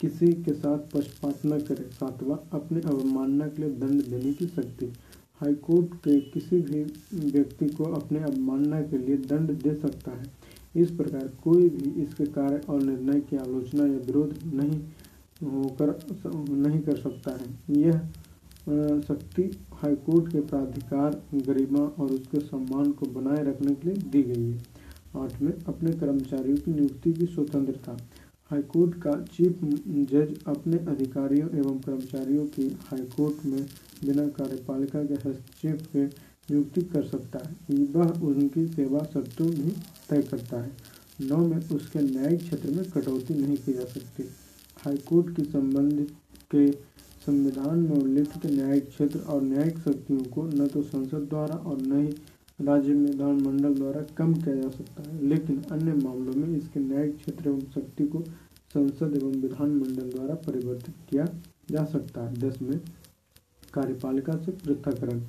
किसी 0.00 0.32
के 0.44 0.52
साथ 0.52 0.78
पक्षपात 0.92 1.46
न 1.46 1.58
करें 1.60 1.88
सातवा 1.90 2.38
अपने 2.52 2.80
अवमानना 2.80 3.46
के 3.48 3.62
लिए 3.62 3.70
दंड 3.76 4.02
देने 4.04 4.32
की 4.32 4.46
शक्ति। 4.46 4.86
हाईकोर्ट 5.40 5.94
के 6.04 6.18
किसी 6.30 6.60
भी 6.60 6.82
व्यक्ति 7.30 7.66
को 7.68 7.84
अपने 7.94 8.18
अवमानना 8.24 8.80
के 8.82 8.98
लिए 8.98 9.16
दंड 9.24 9.50
दे 9.62 9.74
सकता 9.74 10.10
है। 10.10 10.26
इस 10.76 10.90
प्रकार 10.90 11.28
कोई 11.44 11.68
भी 11.68 11.90
इसके 12.02 12.24
कार्य 12.32 12.60
और 12.68 12.82
निर्णय 12.82 13.20
की 13.20 13.36
आलोचना 13.36 13.86
या 13.86 13.98
विरोध 13.98 14.38
नहीं 14.54 14.80
होकर 15.42 15.98
नहीं 16.50 16.80
कर 16.80 16.96
सकता 16.96 17.30
है। 17.32 17.48
यह 17.78 17.98
शक्ति 19.00 19.42
हाईकोर्ट 19.72 20.30
के 20.32 20.40
प्राधिकार 20.42 21.20
गरिमा 21.46 21.78
और 21.78 22.12
उसके 22.12 22.40
सम्मान 22.40 22.90
को 22.92 23.06
बनाए 23.12 23.42
रखने 23.44 23.74
के 23.74 23.88
लिए 23.88 24.10
दी 24.10 24.22
गई 24.24 24.50
है। 24.50 24.62
आठ 25.16 25.40
में, 25.42 25.52
अपने 25.52 25.92
कर्मचारियों 25.92 26.56
की 26.56 26.72
नियुक्ति 26.72 27.12
की 27.12 27.26
स्वतंत्रता 27.26 27.96
हाईकोर्ट 28.50 28.94
का 29.02 29.12
चीफ 29.32 29.60
जज 30.10 30.34
अपने 30.46 30.78
अधिकारियों 30.86 31.48
एवं 31.50 31.78
कर्मचारियों 31.78 32.46
की 32.46 32.68
हाईकोर्ट 32.82 33.44
में 33.46 33.62
बिना 34.04 34.26
कार्यपालिका 34.28 35.02
के 35.04 35.14
हस्तक्षेप 35.14 35.82
के 35.92 36.04
नियुक्ति 36.04 36.82
कर 36.84 37.04
सकता 37.04 37.38
है। 37.38 37.76
वह 37.86 38.20
उनकी 38.22 38.66
सेवा 38.68 39.00
शर्तों 39.12 39.48
भी 39.50 39.70
तय 40.10 40.22
करता 40.22 40.62
है। 40.62 40.70
नौ 41.20 41.46
में, 41.46 41.58
उसके 41.68 42.00
न्यायिक 42.00 42.40
क्षेत्र 42.40 42.70
में 42.70 42.84
कटौती 42.90 43.34
नहीं 43.34 43.56
की 43.56 43.72
जा 43.72 43.84
सकती। 43.84 44.24
हाईकोर्ट 44.84 45.36
के 45.36 45.44
संबंध 45.44 46.06
के 46.50 46.70
संविधान 47.26 47.78
में 47.78 47.96
उल्लिखित 47.96 48.46
न्यायिक 48.46 48.88
क्षेत्र 48.88 49.18
और 49.18 49.42
न्यायिक 49.42 49.78
शक्तियों 49.78 50.22
को 50.24 50.42
न 50.44 50.66
तो 50.66 50.82
संसद 50.82 51.26
द्वारा 51.28 51.54
और 51.54 51.80
न 51.80 52.00
ही 52.00 52.14
राज्य 52.60 52.94
विधानमंडल 52.94 53.74
द्वारा 53.74 54.00
कम 54.16 54.34
किया 54.34 54.54
जा 54.56 54.68
सकता 54.68 55.02
है। 55.02 55.26
लेकिन 55.26 55.62
अन्य 55.72 55.92
मामलों 55.92 56.34
में 56.34 56.56
इसके 56.56 56.80
न्यायिक 56.80 57.16
क्षेत्र 57.16 57.48
एवं 57.48 57.60
शक्ति 57.74 58.06
को 58.06 58.22
संसद 58.74 59.16
एवं 59.22 59.32
विधानमंडल 59.32 60.10
द्वारा 60.10 60.34
परिवर्तित 60.34 60.94
किया 61.10 61.26
जा 61.70 61.84
सकता 61.84 62.28
है। 62.28 62.34
दस 62.34 62.60
में 62.62 62.78
कार्यपालिका 63.74 64.36
से 64.36 64.52
पृथककरण। 64.52 65.20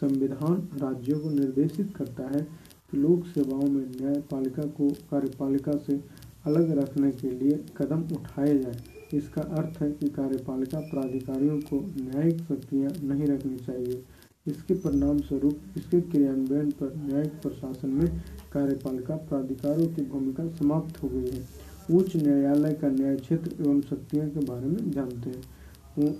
संविधान 0.00 0.68
राज्यों 0.78 1.18
को 1.20 1.30
निर्देशित 1.30 1.94
करता 1.96 2.28
है 2.28 2.42
कि 2.90 2.96
लोक 2.96 3.26
सेवाओं 3.26 3.68
में 3.68 3.84
न्यायपालिका 3.90 4.62
को 4.62 4.88
कार्यपालिका 5.10 5.76
से 5.76 6.00
अलग 6.46 6.70
रखने 6.78 7.10
के 7.10 7.30
लिए 7.30 7.64
कदम 7.76 8.02
उठाए 8.16 8.58
जाए। 8.58 8.95
इसका 9.14 9.42
अर्थ 9.58 9.80
है 9.82 9.90
कि 9.90 10.08
कार्यपालिका 10.08 10.78
प्राधिकारियों 10.80 11.58
को 11.60 11.80
न्यायिक 11.98 12.40
शक्तियाँ 12.40 12.90
नहीं 13.02 13.26
रखनी 13.26 13.56
चाहिए। 13.56 14.02
इसके 14.46 14.74
परिणाम 14.74 15.18
स्वरूप 15.18 15.76
इसके 15.76 16.00
क्रियान्वयन 16.00 16.70
पर 16.70 16.92
न्यायिक 16.98 17.40
प्रशासन 17.42 17.90
में 17.90 18.08
कार्यपालिका 18.52 19.16
प्राधिकारों 19.28 19.86
की 19.86 20.02
भूमिका 20.02 20.48
समाप्त 20.48 21.02
हो 21.02 21.08
गई 21.08 21.30
है। 21.30 21.44
उच्च 21.90 22.16
न्यायालय 22.16 22.72
का 22.74 22.88
न्याय 22.88 23.16
क्षेत्र 23.16 23.62
एवं 23.62 23.80
शक्तियों 23.80 24.28
के 24.28 24.40
बारे 24.46 24.66
में 24.66 24.90
जानते 24.90 25.30
हैं। 25.30 26.14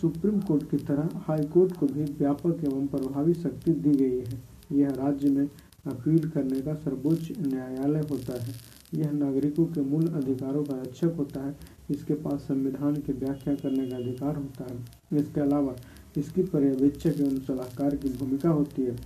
सुप्रीम 0.00 0.40
कोर्ट 0.40 0.70
की 0.70 0.76
तरह 0.76 1.08
हाई 1.26 1.44
कोर्ट 1.44 1.72
को 1.72 1.86
भी 1.86 2.04
व्यापक 2.18 2.64
एवं 2.64 2.86
प्रभावी 2.86 3.34
शक्ति 3.34 3.72
दी 3.72 3.90
गई 3.90 4.18
है। 4.18 4.42
यह 4.72 4.88
राज्य 4.88 5.30
में 5.30 5.48
अपील 5.86 6.28
करने 6.30 6.60
का 6.60 6.74
सर्वोच्च 6.74 7.32
न्यायालय 7.38 8.00
होता 8.00 8.42
है। 8.42 8.54
यह 8.94 9.10
नागरिकों 9.12 9.64
के 9.66 9.80
मूल 9.80 10.06
अधिकारों 10.08 10.62
का 10.64 10.74
रक्षक 10.74 11.14
होता 11.18 11.46
है। 11.46 11.56
इसके 11.90 12.14
पास 12.14 12.40
संविधान 12.40 12.96
की 12.96 13.12
व्याख्या 13.12 13.54
करने 13.54 13.86
का 13.86 13.96
अधिकार 13.96 14.36
होता 14.36 14.64
है। 14.64 15.18
इसके 15.18 15.40
अलावा, 15.40 15.76
इसकी 16.18 16.42
पर्यवेक्षक 16.42 17.20
एवं 17.20 17.38
सलाहकार 17.38 17.96
की 17.96 18.08
भूमिका 18.08 18.48
होती 18.48 18.82
है। 18.82 18.96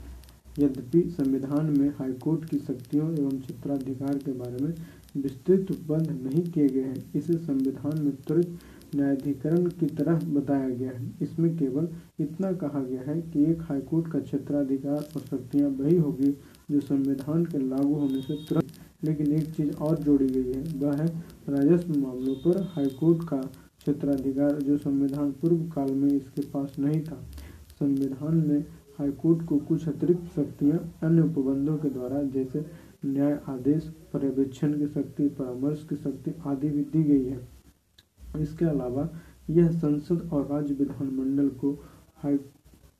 यद्यपि 0.58 1.00
संविधान 1.10 1.66
में 1.78 1.88
हाईकोर्ट 1.98 2.44
की 2.44 2.58
शक्तियों 2.58 3.12
एवं 3.12 3.38
क्षेत्राधिकार 3.40 4.18
के 4.18 4.32
बारे 4.32 4.64
में 4.64 4.74
विस्तृत 5.16 5.70
उपबंध 5.70 6.10
नहीं 6.24 6.42
किए 6.42 6.68
गए 6.68 6.82
हैं, 6.82 7.12
इसे 7.14 7.36
संविधान 7.36 8.02
में 8.02 8.12
त्वरित 8.16 8.58
न्यायाधिकरण 8.94 9.66
की 9.70 9.86
तरह 9.88 10.18
बताया 10.30 10.68
गया 10.68 10.90
है। 10.90 11.10
इसमें 11.22 11.56
केवल 11.58 11.88
इतना 12.20 12.52
कहा 12.52 12.82
गया 12.82 13.02
है 13.02 13.20
कि 13.22 13.44
एक 13.44 13.62
हाईकोर्ट 13.62 14.10
का 14.12 14.18
क्षेत्राधिकार 14.20 14.96
और 14.96 15.20
शक्तियाँ 15.20 15.70
वही 15.70 15.96
होगी 15.96 16.30
जो 16.70 16.80
संविधान 16.80 17.44
के 17.44 17.58
लागू 17.58 17.94
होने 17.94 18.20
से 18.22 18.34
तुरंत 18.48 18.72
लेकिन 19.04 19.32
एक 19.32 19.54
चीज़ 19.54 19.76
और 19.76 19.98
जोड़ी 19.98 20.26
गई 20.26 20.52
है, 20.52 20.62
वह 20.78 20.96
है 20.96 21.06
राजस्व 21.48 21.98
मामलों 21.98 22.34
पर 22.34 22.62
हाईकोर्ट 22.62 23.28
का 23.28 23.40
क्षेत्राधिकार 23.78 24.60
जो 24.60 24.76
संविधान 24.78 25.32
पूर्व 25.32 25.56
काल 25.56 25.90
में 25.90 26.08
इसके 26.08 26.42
पास 26.42 26.76
नहीं 26.78 27.00
था। 27.04 27.24
संविधान 27.80 28.36
में 28.36 28.64
हाईकोर्ट 28.98 29.46
को 29.46 29.56
कुछ 29.58 29.88
अतिरिक्त 29.88 30.24
शक्तियाँ 30.36 30.78
अन्य 31.02 31.22
उपबंधों 31.22 31.76
के 31.76 31.88
द्वारा, 31.88 32.22
जैसे 32.22 32.64
न्याय 33.06 33.40
आदेश, 33.48 33.88
पर्यवेक्षण 34.12 34.78
की 34.78 34.86
शक्ति, 34.86 35.28
परामर्श 35.28 35.86
की 35.88 35.96
शक्ति 35.96 36.34
आदि 36.46 36.68
भी 36.68 36.84
दी 36.84 37.02
गई 37.02 37.24
है। 37.24 37.48
इसके 38.40 38.64
अलावा 38.64 39.08
यह 39.50 39.70
संसद 39.70 40.30
और 40.32 40.46
राज्य 40.46 40.74
विधानमंडल 40.74 41.48
को 41.48 41.72
हाई, 42.16 42.34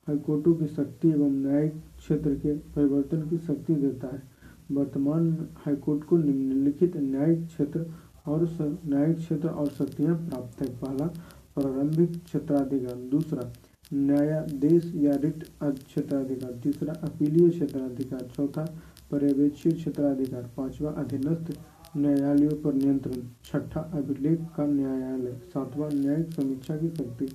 हाईकोर्टों 0.09 0.55
की 0.55 0.67
शक्ति 0.67 1.09
एवं 1.09 1.31
न्यायिक 1.31 1.73
क्षेत्र 1.97 2.35
के 2.35 2.55
परिवर्तन 2.55 3.29
की 3.29 3.39
शक्ति 3.39 3.75
देता 3.75 4.07
है। 4.07 4.32
वर्तमान 4.73 5.49
हाईकोर्ट 5.57 6.05
को 6.05 6.17
निम्नलिखित 6.17 6.97
न्यायिक 6.97 7.47
क्षेत्र 7.47 7.87
और 8.27 8.49
न्यायिक 8.87 9.17
क्षेत्र 9.17 9.49
और 9.49 9.67
शक्तियाँ 9.69 10.17
प्राप्त 10.17 10.63
है। 10.63 10.69
पहला, 10.77 11.07
प्रारंभिक 11.55 12.25
क्षेत्राधिकार। 12.25 12.97
दूसरा, 13.11 13.53
न्यायाधीश 13.95 14.93
या 14.95 15.17
रिट 15.17 15.45
क्षेत्राधिकार। 15.65 16.53
तीसरा, 16.63 16.93
अपीलीय 16.93 17.51
क्षेत्राधिकार। 17.51 18.29
चौथा, 18.37 18.65
पर्यवेक्षी 19.11 19.73
क्षेत्राधिकार। 19.73 20.51
पांचवा, 20.57 20.91
अधीनस्थ 20.91 21.59
न्यायालयों 21.97 22.51
पर 22.51 22.75
नियंत्रण। 22.75 23.21
छठा, 23.45 23.81
अभिलेख 23.81 24.41
का 24.57 24.67
न्यायालय। 24.67 25.37
सातवां, 25.45 25.91
न्यायिक 25.95 26.31
समीक्षा 26.31 26.77
की 26.77 26.89
शक्ति। 26.89 27.29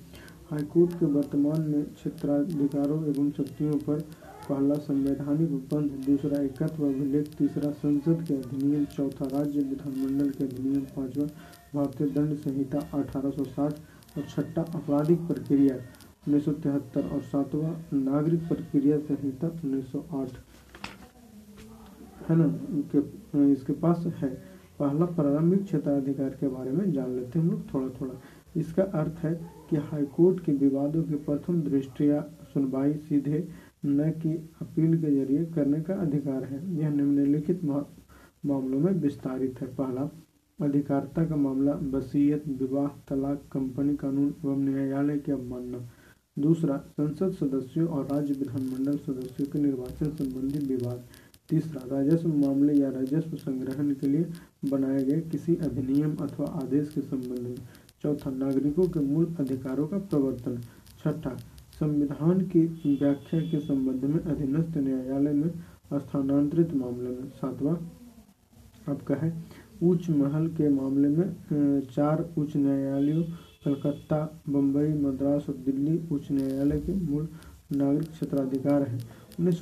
हाईकोर्ट 0.50 0.92
के 0.92 1.06
वर्तमान 1.06 1.60
में 1.60 1.84
क्षेत्राधिकारों 1.84 3.04
एवं 3.06 3.30
शक्तियों 3.30 3.72
पर 3.72 4.00
पहला 4.48 4.74
संवैधानिक 4.74 5.52
उपबंध, 5.52 5.90
दूसरा 6.06 6.40
एकत्व 6.42 6.84
अभिलेख, 6.84 7.26
तीसरा 7.38 7.70
संसद 7.72 8.24
के 8.28 8.34
अधिनियम, 8.34 8.84
चौथा 8.86 9.26
राज्य 9.32 9.60
विधानमंडल 9.62 10.30
के 10.30 10.44
अधिनियम, 10.44 10.84
पांचवा 10.96 11.26
भारतीय 11.74 12.08
दंड 12.08 12.34
संहिता 12.36 12.78
1860 12.94 13.80
और 14.16 14.24
छठा 14.28 14.62
आपराधिक 14.74 15.26
प्रक्रिया 15.26 15.74
उन्नीस 16.28 16.48
और 16.48 17.20
सातवां 17.22 17.72
नागरिक 18.00 18.48
प्रक्रिया 18.48 18.98
संहिता 19.08 19.48
1908 19.48 20.32
है 22.28 22.36
ना? 22.36 22.44
इनके, 22.70 23.52
इसके 23.52 23.72
पास 23.72 24.04
है। 24.16 24.28
पहला 24.78 25.06
प्रारंभिक 25.14 25.64
क्षेत्राधिकार 25.64 26.30
के 26.40 26.48
बारे 26.48 26.70
में 26.70 26.90
जान 26.92 27.14
लेते 27.16 27.38
हैं 27.38 27.44
हम 27.46 27.50
लोग 27.50 27.72
थोड़ा 27.74 27.88
थोड़ा 28.00 28.14
इसका 28.56 28.82
अर्थ 29.00 29.24
है 29.24 29.32
कि 29.70 29.76
हाईकोर्ट 29.76 30.44
के 30.44 30.52
विवादों 30.56 31.02
की 31.02 31.14
प्रथम 31.24 31.60
दृष्टिया 31.62 32.20
सुनवाई 32.52 32.92
सीधे 33.08 33.46
न 33.84 34.10
कि 34.12 34.32
अपील 34.62 34.96
के 35.00 35.10
ज़रिए 35.16 35.44
करने 35.44 35.80
का 35.80 35.94
अधिकार 35.94 36.44
है। 36.44 36.58
यह 36.78 36.88
निम्नलिखित 36.90 37.64
मामलों 37.64 38.78
में 38.80 38.92
विस्तारित 38.92 39.60
है। 39.60 39.66
पहला, 39.74 40.10
अधिकारिता 40.60 41.24
का 41.24 41.36
मामला, 41.36 41.72
वसीयत, 41.90 42.48
विवाह, 42.48 42.88
तलाक, 43.08 43.42
कंपनी, 43.52 43.96
कानून 43.96 44.34
एवं 44.44 44.58
न्यायालय 44.58 45.18
की 45.18 45.32
अवमानना। 45.32 45.78
दूसरा, 46.38 46.76
संसद 46.76 47.32
सदस्यों 47.32 47.88
और 47.88 48.08
राज्य 48.12 48.34
विधानमंडल 48.34 48.96
सदस्यों 48.96 49.46
के 49.46 49.58
निर्वाचन 49.58 50.10
संबंधी 50.10 50.58
विवाद। 50.66 51.04
तीसरा, 51.48 51.82
राजस्व 51.96 52.28
मामले 52.28 52.74
या 52.74 52.90
राजस्व 52.90 53.36
संग्रहण 53.36 53.90
के 53.94 54.06
लिए 54.06 54.26
बनाए 54.70 55.04
गए 55.04 55.20
किसी 55.20 55.56
अधिनियम 55.56 56.16
अथवा 56.16 56.46
आदेश 56.46 56.92
के 56.94 57.00
संबंध 57.00 57.38
में। 57.38 57.54
चौथा, 58.02 58.30
नागरिकों 58.30 58.88
के 58.88 59.00
मूल 59.00 59.34
अधिकारों 59.40 59.86
का 59.88 59.98
प्रवर्तन। 59.98 60.58
छठा 60.98 61.36
संविधान 61.80 62.40
की 62.52 62.60
व्याख्या 62.86 63.40
के 63.40 63.58
संबंध 63.60 64.04
में 64.04 64.20
अधीनस्थ 64.24 64.76
न्यायालय 64.78 65.32
में 65.32 65.50
स्थानांतरित 65.94 66.74
मामले 66.74 67.10
में 67.10 67.28
सातवां 67.32 67.74
आपका 68.88 69.14
है 69.16 69.32
उच्च 69.82 70.08
महल 70.10 70.46
के 70.52 70.68
मामले 70.70 71.08
में 71.08 71.80
चार 71.86 72.22
उच्च 72.38 72.56
न्यायालयों, 72.56 73.22
कलकत्ता 73.64 74.18
बम्बई 74.48 74.92
मद्रास 75.00 75.46
और 75.48 75.56
दिल्ली 75.66 75.98
उच्च 76.12 76.30
न्यायालय 76.32 76.80
के 76.80 76.94
मूल 76.94 77.28
नागरिक 77.72 78.10
क्षेत्राधिकार 78.10 78.82
हैं। 78.82 79.00
उन्नीस 79.38 79.60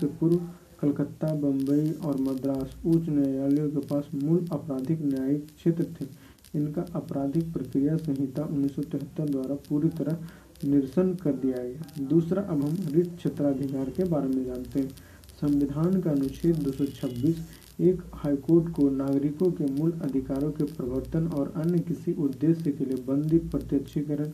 से 0.00 0.06
पूर्व 0.20 0.36
कलकत्ता 0.80 1.34
बम्बई 1.36 1.90
और 2.06 2.20
मद्रास 2.22 2.76
उच्च 2.86 3.08
न्यायालयों 3.08 3.68
के 3.70 3.86
पास 3.86 4.10
मूल 4.14 4.46
आपराधिक 4.52 5.02
न्यायिक 5.04 5.46
क्षेत्र 5.46 5.84
थे। 6.00 6.06
इनका 6.54 6.84
आपराधिक 6.96 7.52
प्रक्रिया 7.52 7.96
संहिता 7.96 8.44
उन्नीस 8.44 8.74
सौ 8.74 8.82
तिहत्तर 8.84 9.28
द्वारा 9.28 9.54
पूरी 9.68 9.88
तरह 9.98 10.16
निरसन 10.64 11.14
कर 11.14 11.32
दिया 11.34 11.62
गया 11.64 12.06
दूसरा, 12.06 12.42
अब 12.42 12.64
हम 12.64 12.76
रिट 12.90 13.16
क्षेत्राधिकार 13.16 13.90
के 13.90 14.04
बारे 14.04 14.28
में 14.28 14.44
जानते 14.44 14.80
हैं। 14.80 14.88
संविधान 15.40 16.00
का 16.00 16.10
अनुच्छेद 16.10 16.56
226 16.58 17.36
एक 17.80 18.02
हाईकोर्ट 18.14 18.72
को 18.74 18.88
नागरिकों 18.90 19.50
के 19.52 19.64
मूल 19.72 19.92
अधिकारों 20.02 20.50
के 20.52 20.64
प्रवर्तन 20.66 21.26
और 21.28 21.52
अन्य 21.56 21.78
किसी 21.80 22.12
उद्देश्य 22.14 22.72
के 22.72 22.84
लिए 22.84 23.04
बंदी 23.04 23.38
प्रत्यक्षीकरण 23.50 24.30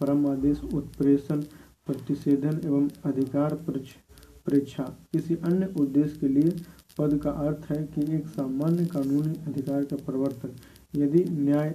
परम 0.00 0.26
आदेश 0.26 0.60
उत्प्रेषण, 0.74 1.40
प्रतिषेधन 1.86 2.60
एवं 2.64 2.88
अधिकार 3.04 3.54
परीक्षा 3.66 4.84
किसी 5.12 5.34
अन्य 5.44 5.72
उद्देश्य 5.80 6.18
के 6.20 6.28
लिए 6.28 6.50
पद 6.98 7.18
का 7.22 7.30
अर्थ 7.46 7.70
है 7.70 7.82
कि 7.84 8.00
एक 8.14 8.26
सामान्य 8.28 8.84
कानूनी 8.86 9.34
अधिकार 9.46 9.84
का 9.84 9.96
प्रवर्तन। 10.06 10.56
यदि 10.94 11.24
न्याय 11.30 11.74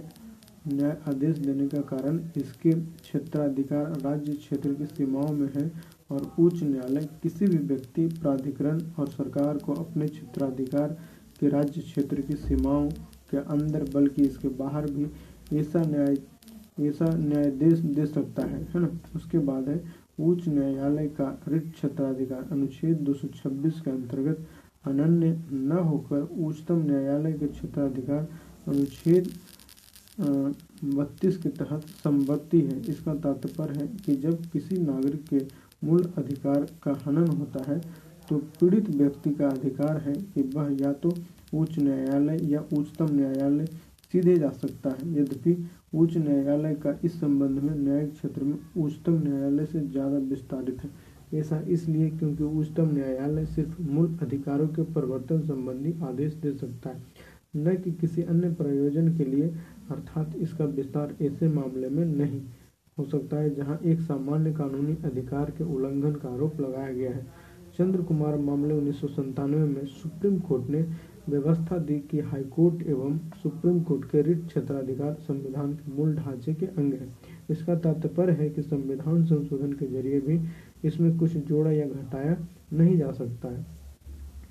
न्याय 0.65 0.95
आदेश 1.09 1.37
देने 1.37 1.67
का 1.67 1.79
कारण 1.87 2.19
इसके 2.37 2.71
क्षेत्राधिकार 2.71 3.85
राज्य 4.01 4.33
क्षेत्र 4.33 4.73
की 4.73 4.85
सीमाओं 4.87 5.31
में 5.33 5.47
है 5.55 5.69
और 6.11 6.31
उच्च 6.39 6.61
न्यायालय 6.63 7.07
किसी 7.23 7.45
भी 7.45 7.57
व्यक्ति, 7.57 8.05
प्राधिकरण 8.21 8.81
और 8.99 9.07
सरकार 9.09 9.57
को 9.57 9.73
अपने 9.73 10.07
क्षेत्राधिकार 10.07 10.97
के 11.39 11.49
राज्य 11.49 11.81
क्षेत्र 11.81 12.21
की 12.21 12.35
सीमाओं 12.37 12.89
के 13.31 13.37
अंदर, 13.37 13.83
बल्कि 13.93 14.23
इसके 14.23 14.47
बाहर 14.59 14.89
भी 14.91 15.07
ऐसा 15.59 15.83
न्याय, 15.85 16.17
ऐसा 16.87 17.05
न्यायाधीश 17.17 17.79
दे 17.79 18.05
सकता 18.05 18.45
है 18.45 18.61
है 18.65 18.79
ना? 18.81 18.89
उसके 19.15 19.39
बाद 19.39 19.69
है, 19.69 19.81
उच्च 20.21 20.47
न्यायालय 20.47 21.07
का 21.19 21.37
रिट 21.47 21.71
क्षेत्राधिकार 21.73 22.47
अनुच्छेद 22.51 23.05
226 23.05 23.79
के 23.81 23.91
अंतर्गत 23.91 24.47
अनन्य 24.87 25.37
न 25.51 25.77
होकर 25.79 26.21
उच्चतम 26.39 26.83
न्यायालय 26.85 27.33
के 27.33 27.47
क्षेत्राधिकार 27.47 28.27
अनुच्छेद 28.67 29.27
बत्तीस 30.21 31.37
के 31.37 31.49
तहत 31.51 31.85
संपत्ति 31.97 32.61
है। 32.61 32.79
इसका 32.89 33.13
तात्पर्य 33.17 33.79
है 33.79 33.87
कि 33.97 34.15
जब 34.17 34.45
किसी 34.51 34.77
नागरिक 34.79 35.23
के 35.25 35.45
मूल 35.83 36.03
अधिकार 36.17 36.65
का 36.83 36.97
हनन 37.05 37.27
होता 37.29 37.63
है 37.67 37.79
तो 38.29 38.37
पीड़ित 38.59 38.89
व्यक्ति 38.91 39.29
का 39.31 39.47
अधिकार 39.49 39.97
है 39.99 40.13
कि 40.13 40.41
वह 40.55 40.75
या 40.81 40.91
तो 40.95 41.13
उच्च 41.53 41.77
न्यायालय 41.79 42.39
या 42.51 42.63
उच्चतम 42.73 43.13
न्यायालय 43.13 43.65
सीधे 44.13 44.37
जा 44.37 44.49
सकता 44.51 44.89
है। 44.91 45.13
यद्यपि 45.13 45.55
उच्च 45.93 46.15
न्यायालय 46.17 46.73
का 46.75 46.97
इस 47.05 47.19
संबंध 47.19 47.59
में 47.59 47.75
न्यायिक 47.77 48.11
क्षेत्र 48.13 48.43
में 48.43 48.57
उच्चतम 48.77 49.21
न्यायालय 49.23 49.65
से 49.65 49.79
ज़्यादा 49.81 50.17
विस्तारित 50.29 50.83
है। 50.83 50.89
ऐसा 51.33 51.61
इसलिए 51.69 52.09
क्योंकि 52.11 52.43
उच्चतम 52.43 52.89
न्यायालय 52.93 53.45
सिर्फ़ 53.47 53.81
मूल 53.83 54.17
अधिकारों 54.21 54.67
के 54.69 54.83
परिवर्तन 54.93 55.41
संबंधी 55.41 55.93
आदेश 56.03 56.33
दे 56.35 56.51
सकता 56.53 56.89
है, 56.89 57.01
न 57.57 57.75
कि 57.75 57.91
किसी 57.91 58.23
अन्य 58.23 58.49
प्रयोजन 58.53 59.07
के 59.17 59.25
लिए। 59.25 59.53
अर्थात 59.89 60.35
इसका 60.35 60.65
विस्तार 60.65 61.15
ऐसे 61.21 61.47
मामले 61.47 61.89
में 61.89 62.05
नहीं 62.05 62.41
हो 62.97 63.05
सकता 63.05 63.37
है 63.37 63.53
जहाँ 63.55 63.79
एक 63.85 63.99
सामान्य 63.99 64.51
कानूनी 64.53 64.97
अधिकार 65.05 65.51
के 65.51 65.63
उल्लंघन 65.63 66.15
का 66.15 66.29
आरोप 66.29 66.59
लगाया 66.61 66.93
गया 66.93 67.11
है। 67.11 67.25
चंद्र 67.77 68.01
कुमार 68.01 68.37
मामले 68.37 68.73
उन्नीस 68.73 69.01
में 69.49 69.85
सुप्रीम 69.85 70.39
कोर्ट 70.39 70.69
ने 70.69 70.81
व्यवस्था 71.29 71.77
दी 71.77 71.99
कि 72.11 72.19
हाईकोर्ट 72.19 72.87
एवं 72.87 73.17
सुप्रीम 73.43 73.79
कोर्ट 73.83 74.05
के 74.05 74.21
रिट 74.21 74.45
क्षेत्राधिकार 74.47 75.13
संविधान 75.21 75.73
के 75.73 75.91
मूल 75.91 76.15
ढांचे 76.15 76.53
के 76.53 76.65
अंग 76.65 76.93
है। 76.93 77.07
इसका 77.49 77.75
तात्पर्य 77.75 78.33
है 78.33 78.49
कि 78.49 78.61
संविधान 78.61 79.23
संशोधन 79.25 79.73
के 79.73 79.87
ज़रिए 79.87 80.19
भी 80.19 80.39
इसमें 80.87 81.17
कुछ 81.17 81.37
जोड़ा 81.37 81.71
या 81.71 81.85
घटाया 81.85 82.37
नहीं 82.73 82.97
जा 82.97 83.11
सकता 83.11 83.47
है। 83.47 83.65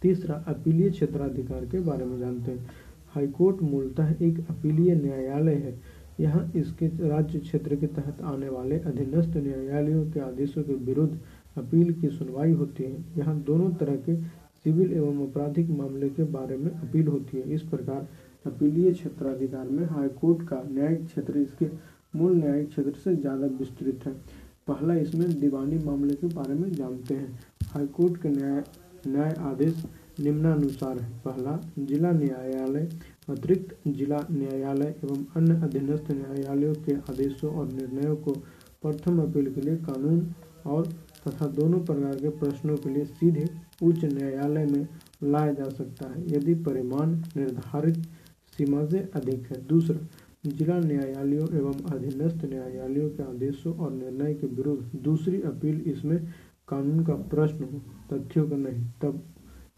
तीसरा, 0.03 0.35
अपीलीय 0.49 0.91
क्षेत्राधिकार 0.91 1.65
के 1.67 1.81
बारे 1.81 2.05
में 2.05 2.19
जानते 2.19 2.53
हैं। 2.53 2.69
हाईकोर्ट 3.15 3.63
मूलतः 3.63 4.15
एक 4.23 4.39
अपीलीय 4.51 4.95
न्यायालय 4.95 5.55
है। 5.57 5.75
यहाँ 6.21 6.51
इसके 6.57 6.87
राज्य 7.09 7.39
क्षेत्र 7.39 7.77
के 7.77 7.87
तहत 7.89 8.21
आने 8.25 8.49
वाले 8.49 8.79
अधीनस्थ 8.81 9.37
न्यायालयों 9.37 10.05
के 10.13 10.21
आदेशों 10.21 10.63
के 10.63 10.75
विरुद्ध 10.85 11.19
अपील 11.57 11.93
की 11.93 12.09
सुनवाई 12.09 12.53
होती 12.53 12.85
है। 12.85 13.05
यहाँ 13.19 13.37
दोनों 13.43 13.71
तरह 13.75 13.97
के 13.99 14.17
सिविल 14.17 14.93
एवं 14.93 15.23
आपराधिक 15.23 15.71
मामले 15.71 16.09
के 16.11 16.25
बारे 16.33 16.57
में 16.57 16.71
अपील 16.71 17.07
होती 17.07 17.39
है। 17.39 17.55
इस 17.55 17.63
प्रकार 17.65 18.07
अपीलीय 18.47 18.93
क्षेत्राधिकार 18.93 19.69
में 19.69 19.85
हाईकोर्ट 19.87 20.43
का 20.49 20.63
न्यायिक 20.69 21.05
क्षेत्र 21.07 21.39
इसके 21.39 21.67
मूल 22.17 22.35
न्यायिक 22.35 22.69
क्षेत्र 22.69 22.93
से 22.95 23.15
ज़्यादा 23.17 23.47
विस्तृत 23.59 24.07
है। 24.07 24.13
पहला 24.69 24.95
इसमें 24.97 25.41
दीवानी 25.41 25.79
मामले 25.85 26.15
के 26.15 26.27
बारे 26.29 26.55
में 26.55 26.71
जानते 26.73 27.15
हैं। 27.15 27.39
हाईकोर्ट 27.67 28.21
के 28.23 28.29
न्याय 28.29 28.63
न्याय 29.07 29.35
आदेश 29.43 29.85
निम्नानुसार 30.21 30.99
है। 30.99 31.09
पहला, 31.19 31.59
जिला 31.79 32.11
न्यायालय, 32.13 32.89
अतिरिक्त 33.29 33.77
जिला 33.89 34.27
न्यायालय 34.31 34.95
एवं 35.05 35.25
अन्य 35.37 35.55
अधीनस्थ 35.63 36.11
न्यायालयों 36.11 36.75
के 36.85 36.95
आदेशों 37.11 37.53
और 37.53 37.73
निर्णयों 37.73 38.17
को 38.17 38.33
प्रथम 38.83 39.23
अपील 39.23 39.53
के 39.55 39.61
लिए 39.61 39.77
कानून 39.77 40.27
और 40.67 40.87
तथा 41.27 41.47
दोनों 41.47 41.79
प्रकार 41.81 42.15
के 42.17 42.29
प्रश्नों 42.39 42.77
के 42.77 42.91
लिए 42.91 43.05
सीधे 43.05 43.47
उच्च 43.83 44.05
न्यायालय 44.05 44.67
में 44.67 44.87
लाया 45.23 45.53
जा 45.53 45.69
सकता 45.69 46.11
है। 46.11 46.23
यदि 46.33 46.55
परिमाण 46.63 47.15
निर्धारित 47.37 47.97
सीमा 48.55 48.85
से 48.87 48.99
अधिक 49.15 49.51
है। 49.51 49.67
दूसरा, 49.67 50.07
जिला 50.47 50.79
न्यायालयों 50.79 51.49
एवं 51.55 51.83
अधीनस्थ 51.93 52.45
न्यायालयों 52.45 53.09
के 53.11 53.23
आदेशों 53.23 53.75
और 53.75 53.93
निर्णय 53.93 54.35
के 54.35 54.47
विरुद्ध 54.47 55.01
दूसरी 55.01 55.41
अपील 55.43 55.81
इसमें 55.87 56.19
कानून 56.69 57.05
का 57.05 57.15
प्रश्न 57.29 57.65
हो, 57.65 57.81
तथ्यों 58.13 58.49
का 58.51 58.57
नहीं, 58.57 58.85
तब 59.03 59.23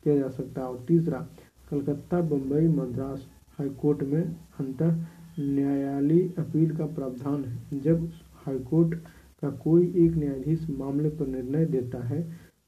किया 0.05 0.17
जा 0.17 0.29
सकता 0.31 0.61
है। 0.61 0.67
और 0.67 0.85
तीसरा, 0.88 1.27
कलकत्ता 1.71 2.21
बम्बई 2.23 2.69
मद्रास 2.71 3.27
हाईकोर्ट 3.59 4.03
में 4.05 4.23
अंतर 4.61 4.95
न्यायालयी 5.41 6.23
अपील 6.38 6.77
का 6.77 6.87
प्रावधान 6.88 7.45
है। 7.45 7.81
जब 7.81 8.09
हाईकोर्ट 8.47 8.95
का 9.43 9.51
कोई 9.59 9.87
एक 9.97 10.17
न्यायाधीश 10.17 10.67
मामले 10.71 11.09
पर 11.11 11.27
निर्णय 11.27 11.65
देता 11.67 12.03
है 12.07 12.23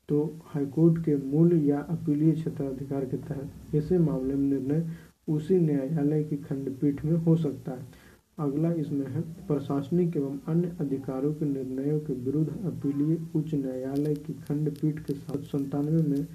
तो 0.08 0.18
हाईकोर्ट 0.44 0.98
के 1.04 1.16
मूल 1.26 1.52
या 1.64 1.78
अपीलीय 1.80 2.32
क्षेत्राधिकार 2.32 3.04
के 3.04 3.16
तहत 3.18 3.74
ऐसे 3.74 3.98
मामले 3.98 4.34
में 4.34 4.48
निर्णय 4.50 4.86
उसी 5.28 5.58
न्यायालय 5.58 6.24
की 6.24 6.36
खंडपीठ 6.38 7.04
में 7.04 7.16
हो 7.16 7.36
सकता 7.36 7.72
है। 7.72 7.86
अगला 8.38 8.72
इसमें 8.72 9.06
है, 9.06 9.20
प्रशासनिक 9.46 10.16
एवं 10.16 10.38
अन्य 10.48 10.72
अधिकारों 10.80 11.32
के 11.34 11.44
निर्णयों 11.44 11.98
के 12.00 12.12
विरुद्ध 12.14 12.48
अपीलीय 12.66 13.18
उच्च 13.36 13.54
न्यायालय 13.54 14.14
की 14.16 14.32
खंडपीठ 14.42 14.98
के 15.00 15.14
साथ 15.14 15.42
संतानवे 15.44 16.02
में 16.02 16.26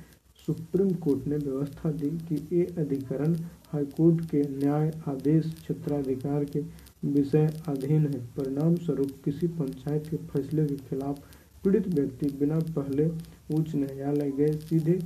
सुप्रीम 0.49 0.89
कोर्ट 0.97 1.25
ने 1.27 1.37
व्यवस्था 1.37 1.89
दी 1.91 2.09
कि 2.27 2.35
ये 2.53 2.63
अधिकरण 2.77 3.33
हाईकोर्ट 3.73 4.21
के 4.25 4.41
न्याय 4.49 4.91
आदेश 5.07 5.51
क्षेत्राधिकार 5.55 6.43
के 6.45 6.59
विषय 7.05 7.45
अधीन 7.67 8.05
है। 8.07 8.21
परिणाम 8.37 8.75
स्वरूप 8.75 9.11
किसी 9.25 9.47
पंचायत 9.47 10.07
के 10.07 10.17
फैसले 10.27 10.65
के 10.65 10.75
खिलाफ 10.87 11.19
पीड़ित 11.63 11.87
व्यक्ति 11.87 12.29
बिना 12.39 12.59
पहले 12.77 13.05
उच्च 13.55 13.75
न्यायालय 13.75 14.31
गए 14.31 14.51
सीधे 14.53 14.97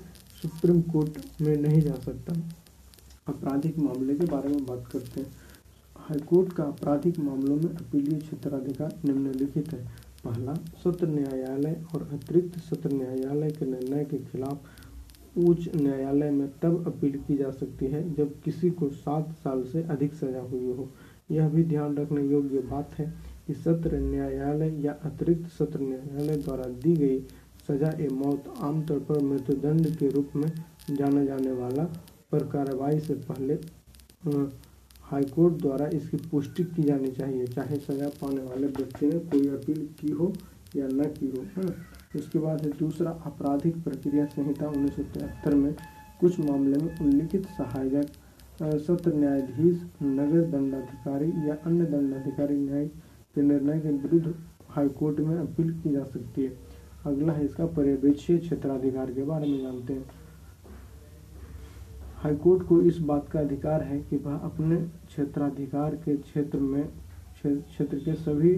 सुप्रीम 0.42 0.82
कोर्ट 0.82 1.20
में 1.42 1.56
नहीं 1.58 1.82
जा 1.82 1.96
सकता। 1.96 2.36
आपराधिक 3.30 3.80
मामले 3.80 4.16
के 4.16 4.26
बारे 4.26 4.50
में 4.50 4.66
बात 4.66 4.88
करते 4.92 5.22
हैं। 5.22 5.32
हाईकोर्ट 5.98 6.54
का 6.54 6.64
आपराधिक 6.64 7.20
मामलों 7.20 7.56
में 7.56 7.70
अपीलीय 7.70 8.20
क्षेत्राधिकार 8.20 8.96
निम्नलिखित 9.06 9.74
है। 9.74 9.86
पहला, 10.24 10.54
सत्र 10.84 11.08
न्यायालय 11.08 11.84
और 11.96 12.10
अतिरिक्त 12.14 12.58
सत्र 12.60 12.92
न्यायालय 12.92 13.52
के 13.52 13.66
निर्णय 13.66 14.06
के 14.06 14.18
खिलाफ 14.18 14.62
उच्च 15.38 15.70
न्यायालय 15.76 16.30
में 16.32 16.48
तब 16.62 16.84
अपील 16.88 17.18
की 17.28 17.36
जा 17.38 17.50
सकती 17.52 17.86
है 17.86 18.02
जब 18.16 18.34
किसी 18.42 18.70
को 18.72 18.90
सात 18.90 19.32
साल 19.44 19.64
से 19.64 19.84
अधिक 19.84 20.14
सजा 20.14 20.42
हुई 20.42 20.66
हो। 20.68 20.90
यह 21.32 21.50
भी 21.50 21.64
ध्यान 21.64 21.96
रखने 21.98 22.24
योग्य 22.24 22.60
बात 22.72 22.96
है 22.98 23.06
कि 23.48 23.54
सत्र 23.54 24.00
न्यायालय 24.00 24.76
या 24.86 24.92
अतिरिक्त 25.06 25.50
सत्र 25.52 25.80
न्यायालय 25.80 26.38
द्वारा 26.38 26.64
दी 26.84 26.96
गई 26.96 27.20
सजा 27.68 27.90
ए 28.00 28.08
मौत 28.14 28.54
आमतौर 28.62 29.00
पर 29.02 29.22
मृत्युदंड 29.24 29.96
के 29.98 30.10
रूप 30.10 30.36
में 30.36 30.52
जाना 30.92 31.24
जाने 31.26 31.52
वाला 31.52 31.84
पर 32.32 32.48
कार्रवाई 32.48 33.00
से 33.00 33.14
पहले 33.24 33.58
हाईकोर्ट 35.04 35.54
द्वारा 35.54 35.88
इसकी 35.94 36.18
पुष्टि 36.30 36.64
की 36.66 36.84
जानी 36.84 37.12
चाहिए, 37.12 37.46
चाहे 37.48 37.78
सजा 37.78 38.08
पाने 38.22 38.44
वाले 38.44 38.68
व्यक्ति 38.68 39.08
ने 39.08 39.20
कोई 39.22 39.48
अपील 39.50 39.88
की 40.00 40.12
हो 40.12 40.32
या 40.76 40.88
न 40.88 41.06
की 41.10 41.28
हो। 41.28 41.64
उसके 42.16 42.40
बाद 42.40 42.62
है 42.62 42.72
दूसरा, 42.80 43.12
आपराधिक 43.26 43.84
प्रक्रिया 43.84 44.26
संहिता 44.28 44.68
उन्नीस 44.68 44.96
सौ 44.96 45.04
तिहत्तर 45.04 45.56
में 45.56 45.74
कुछ 46.20 46.40
मामले 46.40 46.78
में 46.78 47.00
उल्लिखित 47.02 47.46
सहायक 47.58 48.12
सत्र 48.82 49.14
न्यायाधीश 49.14 49.82
नगर 50.04 50.42
दंडाधिकारी 50.50 51.32
या 51.48 51.56
अन्य 51.66 51.86
दंडाधिकारी 51.88 52.58
न्याय 52.58 52.86
के 53.36 53.42
निर्णय 53.42 53.80
के 53.80 53.92
विरुद्ध 54.00 54.34
हाईकोर्ट 54.70 55.20
में 55.20 55.36
अपील 55.38 55.72
की 55.74 55.92
जा 55.92 56.04
सकती 56.04 56.44
है। 56.44 56.58
अगला 57.06 57.34
है 57.34 57.46
इसका 57.46 57.66
पर्यवेक्षीय 57.68 58.38
क्षेत्राधिकार 58.38 59.12
के 59.14 59.24
बारे 59.24 59.48
में 59.48 59.62
जानते 59.62 59.94
हैं। 59.94 60.06
हाईकोर्ट 62.18 62.64
को 62.68 62.82
इस 62.82 62.98
बात 63.02 63.28
का 63.30 63.40
अधिकार 63.40 63.82
है 63.84 64.00
कि 64.00 64.18
वह 64.18 64.36
अपने 64.36 64.76
क्षेत्राधिकार 65.08 65.96
के 65.96 66.16
क्षेत्र 66.18 66.60
में, 66.60 66.88
क्षेत्र 67.46 67.98
के 67.98 68.14
सभी 68.16 68.54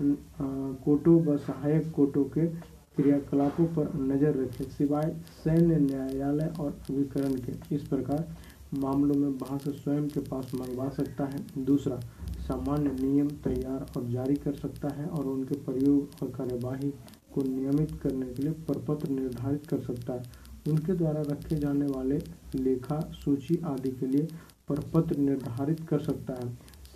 कोर्टों 0.00 1.20
व 1.24 1.36
सहायक 1.38 1.90
कोर्टों 1.90 2.24
के 2.28 2.46
क्रियाकलापों 2.96 3.64
पर 3.74 3.92
नज़र 4.02 4.34
रखे। 4.34 4.64
सिवाय 4.64 5.14
सैन्य 5.34 5.78
न्यायालय 5.80 6.52
और 6.60 6.70
अभिकरण 6.90 7.34
के, 7.36 7.74
इस 7.74 7.82
प्रकार 7.82 8.26
मामलों 8.74 9.14
में 9.14 9.36
बहस 9.38 9.68
स्वयं 9.74 10.08
के 10.08 10.20
पास 10.20 10.50
मंगवा 10.54 10.88
सकता 10.88 11.24
है। 11.24 11.64
दूसरा, 11.64 12.00
सामान्य 12.40 12.90
नियम 13.00 13.28
तैयार 13.44 13.86
और 13.96 14.08
जारी 14.10 14.34
कर 14.34 14.54
सकता 14.54 14.88
है 14.94 15.06
और 15.06 15.26
उनके 15.26 15.54
प्रयोग 15.64 16.22
और 16.22 16.30
कार्यवाही 16.30 16.90
को 17.34 17.42
नियमित 17.42 17.92
करने 18.02 18.26
के 18.26 18.42
लिए 18.42 18.52
प्रपत्र 18.66 19.08
निर्धारित 19.10 19.66
कर 19.66 19.80
सकता 19.80 20.12
है। 20.12 20.22
उनके 20.68 20.92
द्वारा 20.92 21.20
रखे 21.20 21.56
जाने 21.56 21.86
वाले 21.86 22.18
लेखा 22.56 22.98
सूची 23.14 23.60
आदि 23.66 23.90
के 23.90 24.06
लिए 24.06 24.28
प्रपत्र 24.68 25.16
निर्धारित 25.18 25.80
कर 25.80 25.98
सकता 25.98 26.34
है। 26.34 26.52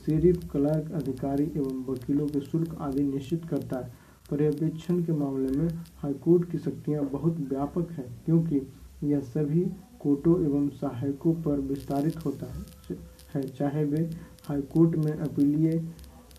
सिर्फ़ 0.06 0.46
क्लर्क 0.48 0.92
अधिकारी 0.92 1.44
एवं 1.56 1.84
वकीलों 1.84 2.26
के 2.26 2.40
शुल्क 2.40 2.76
आदि 2.80 3.02
निश्चित 3.02 3.44
करता 3.44 3.78
है। 3.78 4.06
पर्यवेक्षण 4.30 5.02
के 5.04 5.12
मामले 5.14 5.56
में 5.58 5.68
हाईकोर्ट 5.96 6.50
की 6.50 6.58
शक्तियाँ 6.58 7.04
बहुत 7.10 7.38
व्यापक 7.50 7.90
है, 7.90 8.04
क्योंकि 8.24 8.60
यह 9.04 9.20
सभी 9.26 9.60
कोर्टों 10.00 10.40
एवं 10.44 10.68
सहायकों 10.70 11.34
पर 11.42 11.60
विस्तारित 11.62 12.24
होता 12.24 12.52
है। 12.52 13.42
चाहे 13.48 13.84
वे 13.84 14.08
हाईकोर्ट 14.48 14.96
में 14.96 15.12
अपीलीय, 15.12 15.76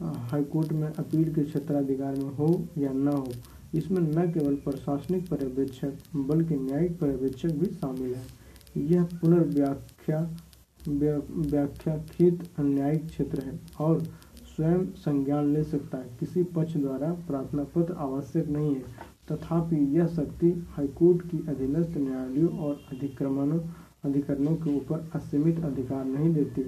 हाईकोर्ट 0.01 0.71
में 0.73 0.87
अपील 0.89 1.33
के 1.33 1.43
क्षेत्राधिकार 1.43 2.15
में 2.15 2.29
हो 2.35 2.49
या 2.77 2.91
न 2.93 3.07
हो, 3.07 3.31
इसमें 3.75 4.01
न 4.01 4.31
केवल 4.31 4.55
प्रशासनिक 4.57 5.29
पर्यवेक्षक, 5.29 5.93
बल्कि 6.17 6.55
न्यायिक 6.57 6.99
पर्यवेक्षक 6.99 7.51
भी 7.53 7.65
शामिल 7.67 8.13
है। 8.15 8.25
यह 8.85 9.03
पुनर्व्याख्या 9.21 10.19
व्याख्याखित 10.81 12.43
न्यायिक 12.59 13.05
क्षेत्र 13.07 13.41
है 13.41 13.59
और 13.79 14.03
स्वयं 14.59 14.85
संज्ञान 14.95 15.53
ले 15.53 15.63
सकता 15.63 15.97
है। 15.97 16.09
किसी 16.19 16.41
पक्ष 16.55 16.75
द्वारा 16.75 17.11
प्रार्थना 17.27 17.63
पत्र 17.75 17.93
आवश्यक 17.95 18.47
नहीं 18.47 18.73
है। 18.75 18.81
तथापि 19.31 19.75
यह 19.97 20.07
शक्ति 20.07 20.49
हाईकोर्ट 20.69 21.21
की 21.21 21.37
अधीनस्थ 21.47 21.97
न्यायालयों 21.97 22.49
और 22.59 22.81
अधिक्रमणों 22.93 23.59
अधिकरणों 24.05 24.55
के 24.55 24.75
ऊपर 24.75 25.09
असीमित 25.15 25.59
अधिकार 25.59 26.03
नहीं 26.05 26.33
देती। 26.33 26.61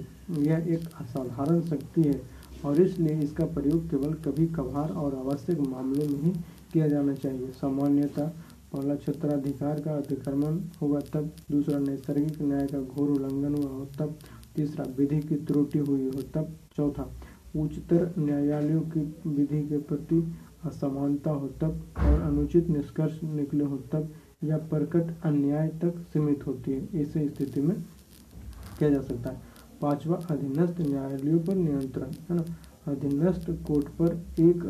यह 0.46 0.64
एक 0.68 0.86
असाधारण 1.00 1.60
शक्ति 1.60 2.02
है 2.02 2.20
और 2.64 2.80
इसलिए 2.80 3.18
इसका 3.20 3.44
प्रयोग 3.46 3.88
केवल 3.90 4.14
कभी 4.24 4.46
कभार 4.46 4.92
और 4.92 5.14
आवश्यक 5.14 5.60
मामलों 5.60 6.06
में 6.06 6.18
ही 6.20 6.30
किया 6.72 6.88
जाना 6.88 7.14
चाहिए। 7.14 7.50
सामान्यतः 7.50 8.28
पहला 8.72 8.94
क्षेत्राधिकार 8.94 9.80
का 9.80 9.96
अतिक्रमण 9.96 10.58
होगा 10.82 11.00
तब, 11.12 11.30
दूसरा 11.50 11.78
नैसर्गिक 11.78 12.40
न्याय 12.42 12.66
का 12.66 12.80
घोर 12.80 13.08
उल्लंघन 13.08 13.54
हुआ 13.54 13.70
हो 13.70 13.84
तब, 13.98 14.16
तीसरा 14.56 14.86
विधि 14.98 15.20
की 15.20 15.36
त्रुटि 15.36 15.78
हुई 15.78 16.06
हो 16.06 16.22
तब, 16.34 16.56
चौथा 16.76 17.10
उच्चतर 17.56 18.14
न्यायालयों 18.18 18.80
की 18.80 19.00
विधि 19.26 19.62
के 19.62 19.78
प्रति 19.78 20.34
असमानता 20.64 21.30
हो 21.30 21.48
तब 21.48 21.80
और 21.98 22.20
अनुचित 22.20 22.68
निष्कर्ष 22.68 23.22
निकले 23.24 23.64
हो 23.64 23.76
तब 23.76 24.12
या 24.44 24.56
प्रकट 24.56 25.14
अन्याय 25.24 25.68
तक 25.68 26.04
सीमित 26.12 26.46
होती 26.46 26.72
है, 26.72 27.02
ऐसी 27.02 27.28
स्थिति 27.28 27.60
में 27.60 27.76
किया 28.78 28.90
जा 28.90 29.00
सकता 29.00 29.30
है। 29.30 29.40
पांचवा, 29.82 30.16
अधीनस्थ 30.30 30.80
न्यायालयों 30.80 31.38
पर 31.38 31.54
नियंत्रण, 31.54 32.10
है 32.30 32.36
ना? 32.36 32.44
अधीनस्थ 32.86 33.50
कोर्ट 33.50 33.88
पर 33.88 34.42
एक 34.42 34.64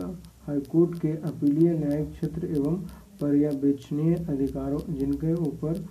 हाईकोर्ट 0.47 0.99
के 1.01 1.09
अपीलीय 1.09 1.73
न्यायिक 1.73 2.11
क्षेत्र 2.11 2.47
एवं 2.47 2.77
पर्यवेक्षणीय 3.21 4.15
अधिकारों 4.15 4.95
जिनके 4.95 5.35
ऊपर 5.35 5.85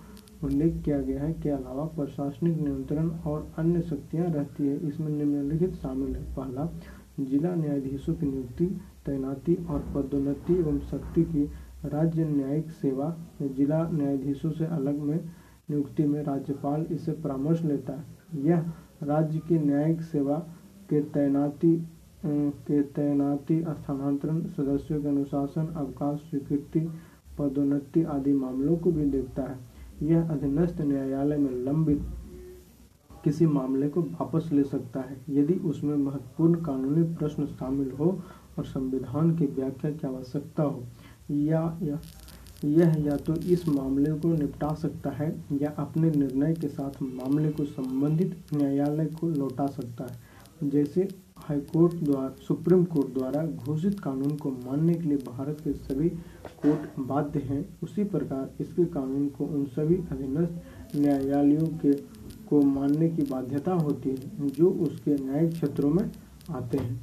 उल्लेख 0.44 0.82
किया 0.84 1.00
गया 1.00 1.22
है 1.22 1.32
के 1.32 1.50
अलावा 1.50 1.84
प्रशासनिक 1.86 2.58
नियंत्रण 2.58 3.08
और 3.26 3.52
अन्य 3.58 3.80
शक्तियाँ 3.80 4.26
रहती 4.26 4.66
है। 4.66 4.76
इसमें 4.88 5.08
निम्नलिखित 5.08 5.74
शामिल 5.74 6.16
है। 6.16 6.22
पहला, 6.34 6.68
जिला 7.20 7.54
न्यायाधीशों 7.54 8.14
की 8.14 8.26
नियुक्ति, 8.26 8.66
तैनाती 9.06 9.54
और 9.54 9.80
पदोन्नति 9.94 10.54
एवं 10.54 10.78
शक्ति 10.80 11.22
की 11.24 11.44
राज्य 11.84 12.24
न्यायिक 12.24 12.70
सेवा। 12.70 13.16
जिला 13.42 13.88
न्यायाधीशों 13.90 14.50
से 14.50 14.66
अलग 14.66 14.98
में 14.98 15.18
नियुक्ति 15.70 16.04
में 16.04 16.22
राज्यपाल 16.22 16.86
इसे 16.90 17.12
परामर्श 17.12 17.62
लेता 17.62 17.92
है। 17.92 18.44
यह 18.44 18.72
राज्य 19.02 19.38
की 19.38 19.58
न्यायिक 19.58 20.02
सेवा 20.02 20.38
के 20.90 21.00
तैनाती 21.02 21.76
के 22.26 22.82
तैनाती 22.82 23.60
स्थानांतरण, 23.60 24.42
सदस्यों 24.42 25.00
के 25.02 25.08
अनुशासन, 25.08 25.66
अवकाश, 25.66 26.18
स्वीकृति, 26.20 26.80
पदोन्नति 27.38 28.02
आदि 28.02 28.32
मामलों 28.32 28.76
को 28.76 28.92
भी 28.92 29.04
देखता 29.04 29.42
है। 29.42 29.71
यह 30.02 30.28
अधीनस्थ 30.28 30.80
न्यायालय 30.80 31.36
में 31.36 31.50
लंबित 31.50 32.02
किसी 33.24 33.46
मामले 33.46 33.88
को 33.88 34.02
वापस 34.02 34.50
ले 34.52 34.64
सकता 34.64 35.00
है 35.00 35.20
यदि 35.30 35.54
उसमें 35.54 35.96
महत्वपूर्ण 35.96 36.54
कानूनी 36.54 37.14
प्रश्न 37.14 37.46
शामिल 37.46 37.90
हो 37.90 38.22
और 38.58 38.64
संविधान 38.64 39.36
की 39.36 39.46
व्याख्या 39.46 39.90
की 39.90 40.06
आवश्यकता 40.06 40.62
हो। 40.62 40.84
या, 41.30 41.78
या 41.82 42.00
यह 42.64 42.94
या 42.98 43.16
तो 43.16 43.34
इस 43.34 43.68
मामले 43.68 44.12
को 44.12 44.28
निपटा 44.28 44.74
सकता 44.74 45.10
है 45.10 45.44
या 45.52 45.70
अपने 45.70 46.10
निर्णय 46.10 46.54
के 46.54 46.68
साथ 46.68 47.02
मामले 47.02 47.50
को 47.50 47.64
संबंधित 47.64 48.36
न्यायालय 48.54 49.06
को 49.06 49.28
लौटा 49.28 49.66
सकता 49.66 50.04
है 50.04 50.18
जैसे 50.70 51.08
हाईकोर्ट 51.42 51.94
द्वारा, 51.94 52.28
सुप्रीम 52.48 52.84
कोर्ट 52.84 53.14
द्वारा 53.14 53.44
घोषित 53.46 54.00
कानून 54.00 54.36
को 54.36 54.50
मानने 54.50 54.94
के 54.94 55.02
लिए 55.02 55.16
भारत 55.16 55.60
के 55.60 55.72
सभी 55.72 56.08
कोर्ट 56.62 57.00
बाध्य 57.00 57.40
हैं। 57.40 57.64
उसी 57.82 58.04
प्रकार 58.04 58.50
इसके 58.60 58.84
कानून 58.84 59.28
को 59.28 59.44
उन 59.44 59.64
सभी 59.66 59.94
अधीनस्थ 59.94 60.96
न्यायालयों 60.96 61.66
के, 61.78 61.92
को 62.48 62.60
मानने 62.60 63.08
की 63.08 63.22
बाध्यता 63.22 63.72
होती 63.72 64.10
है, 64.10 64.48
जो 64.48 64.70
उसके 64.70 65.14
न्यायिक 65.14 65.52
क्षेत्रों 65.52 65.90
में 65.90 66.10
आते 66.50 66.78
हैं। 66.78 67.00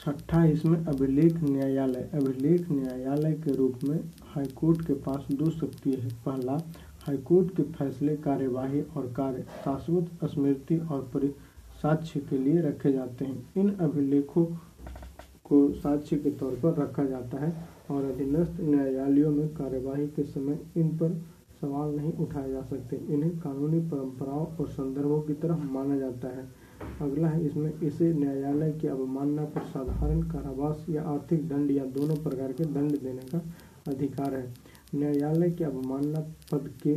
छठा 0.00 0.44
इसमें 0.44 0.84
अभिलेख 0.84 1.42
न्यायालय। 1.42 2.10
अभिलेख 2.14 2.70
न्यायालय 2.70 3.32
के 3.34 3.52
रूप 3.52 3.78
में 3.84 3.98
हाईकोर्ट 4.22 4.86
के 4.86 4.92
पास 4.92 5.26
दो 5.32 5.50
शक्ति 5.50 5.90
है। 5.92 6.08
पहला, 6.26 6.52
हाईकोर्ट 7.06 7.56
के 7.56 7.62
फैसले, 7.62 8.16
कार्यवाही 8.16 8.80
और 8.80 9.12
कार्य, 9.16 9.42
शाश्वत 9.64 10.24
स्मृति 10.24 10.76
और 10.76 11.10
साक्ष्य 11.82 12.20
के 12.20 12.38
लिए 12.38 12.60
रखे 12.60 12.92
जाते 12.92 13.24
हैं। 13.24 13.52
इन 13.56 13.70
अभिलेखों 13.80 14.44
को 15.44 15.58
साक्ष्य 15.72 16.16
के 16.16 16.30
तौर 16.30 16.54
पर 16.54 16.74
रखा 16.74 17.04
जाता 17.04 17.44
है 17.44 17.52
और 17.90 18.04
अधीनस्थ 18.04 18.60
न्यायालयों 18.60 19.30
में 19.30 19.48
कार्यवाही 19.54 20.06
के 20.06 20.22
समय 20.22 20.58
इन 20.76 20.88
पर 20.98 21.20
सवाल 21.60 21.94
नहीं 21.94 22.12
उठाए 22.14 22.50
जा 22.50 22.62
सकते। 22.62 22.96
इन्हें 23.08 23.38
कानूनी 23.40 23.78
परंपराओं 23.90 24.46
और 24.46 24.68
संदर्भों 24.68 25.20
की 25.20 25.34
तरह 25.34 25.62
माना 25.72 25.96
जाता 25.98 26.28
है। 26.28 26.46
अगला 27.00 27.28
है, 27.28 27.44
इसमें 27.46 27.80
इसे 27.80 28.12
न्यायालय 28.12 28.72
की 28.72 28.88
अवमानना 28.88 29.44
पर 29.44 29.62
साधारण 29.62 30.20
कारावास 30.22 30.84
या 30.90 31.02
आर्थिक 31.04 31.48
दंड 31.48 31.70
या 31.70 31.84
दोनों 31.94 32.16
प्रकार 32.16 32.52
के 32.52 32.64
दंड 32.64 32.98
देने 33.00 33.22
का 33.24 33.40
अधिकार 33.88 34.34
है। 34.34 34.46
न्यायालय 34.94 35.50
की 35.50 35.64
अवमानना 35.64 36.20
पद 36.52 36.70
के 36.82 36.94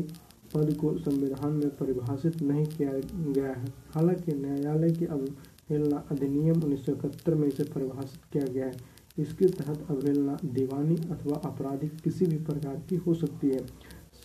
पद 0.53 0.73
को 0.73 0.97
संविधान 0.97 1.53
में 1.53 1.69
परिभाषित 1.69 2.41
नहीं 2.41 2.65
किया 2.65 2.91
गया 3.31 3.53
है। 3.53 3.73
हालाँकि 3.91 4.31
न्यायालय 4.31 4.91
की 4.91 5.05
अवहेलना 5.05 6.03
अधिनियम 6.11 6.63
उन्नीस 6.63 6.89
में 7.29 7.47
इसे 7.47 7.63
परिभाषित 7.63 8.21
किया 8.33 8.45
गया 8.53 8.65
है। 8.65 8.73
इसके 9.19 9.45
तहत 9.47 9.85
अवहेलना 9.89 10.37
दीवानी 10.45 10.95
अथवा 10.95 11.41
आपराधिक 11.45 11.95
किसी 11.95 12.25
भी 12.25 12.37
प्रकार 12.37 12.81
की 12.89 12.95
हो 12.95 13.13
सकती 13.13 13.49
है। 13.49 13.65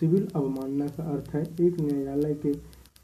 सिविल 0.01 0.27
अवमानना 0.35 0.87
का 0.87 1.03
अर्थ 1.05 1.35
है, 1.35 1.43
एक 1.67 1.81
न्यायालय 1.81 2.35
के 2.35 2.53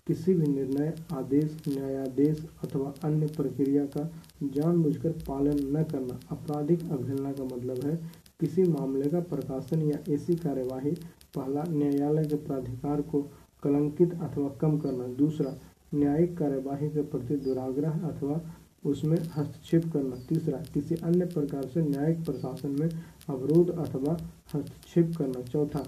किसी 0.07 0.35
भी 0.35 0.47
निर्णय, 0.47 0.93
आदेश, 1.13 1.57
न्यायादेश 1.69 2.47
अथवा 2.65 2.93
अन्य 3.05 3.27
प्रक्रिया 3.27 3.85
का 3.87 4.05
जानबूझकर 4.43 5.11
पालन 5.29 5.77
न 5.77 5.83
करना। 5.83 6.19
आपराधिक 6.33 6.83
अवहेलना 6.91 7.33
का 7.33 7.45
मतलब 7.45 7.85
है, 7.85 7.97
किसी 8.41 8.63
मामले 8.63 9.09
का 9.11 9.21
प्रकाशन 9.21 9.83
या 9.83 9.99
ऐसी 10.15 10.37
कार्यवाही 10.37 10.95
पहला, 11.37 11.65
न्यायालय 11.69 12.25
के 12.25 12.37
प्राधिकार 12.37 13.01
को 13.01 13.23
कलंकित 13.63 14.13
अथवा 14.13 14.49
कम 14.61 14.79
करना, 14.79 15.05
दूसरा, 15.07 15.55
न्यायिक 15.95 16.39
कार्यवाही 16.39 16.89
के 16.89 17.03
प्रति 17.03 17.37
दुराग्रह 17.37 17.91
अथवा 17.91 18.41
उसमें 18.87 19.17
हस्तक्षेप 19.19 19.93
करना, 19.93 20.17
तीसरा, 20.29 20.59
किसी 20.75 20.95
अन्य 20.95 21.27
प्रकार 21.27 21.67
से 21.67 21.83
न्यायिक 21.83 22.25
प्रशासन 22.25 22.69
में 22.69 22.89
अवरोध 23.29 23.71
अथवा 23.71 24.17
हस्तक्षेप 24.55 25.15
करना, 25.19 25.43
चौथा 25.43 25.85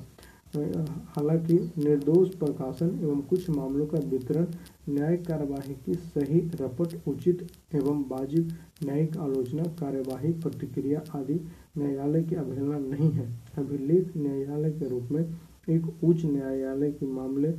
हालाँकि 0.55 1.55
निर्दोष 1.79 2.35
प्रकाशन 2.35 2.99
एवं 3.03 3.21
कुछ 3.21 3.49
मामलों 3.51 3.87
का 3.87 3.99
वितरण 4.09 4.47
न्यायिक 4.89 5.27
कार्यवाही 5.27 5.75
की 5.87 5.95
सही 5.95 6.41
रपट, 6.61 6.97
उचित 7.09 7.47
एवं 7.75 8.05
वाजिब 8.09 8.49
न्यायिक 8.85 9.17
आलोचना, 9.19 9.63
कार्यवाही 9.81 10.33
प्रतिक्रिया 10.35 11.03
आदि 11.15 11.41
न्यायालय 11.79 12.23
की 12.23 12.35
अवहेलना 12.35 12.79
नहीं 12.81 13.11
है। 13.11 13.29
अभिलेख 13.59 14.17
न्यायालय 14.17 14.71
के 14.71 14.89
रूप 14.89 15.09
में 15.13 15.23
एक 15.69 16.05
उच्च 16.05 16.25
न्यायालय 16.25 16.91
के 16.93 17.07
मामले, 17.07 17.55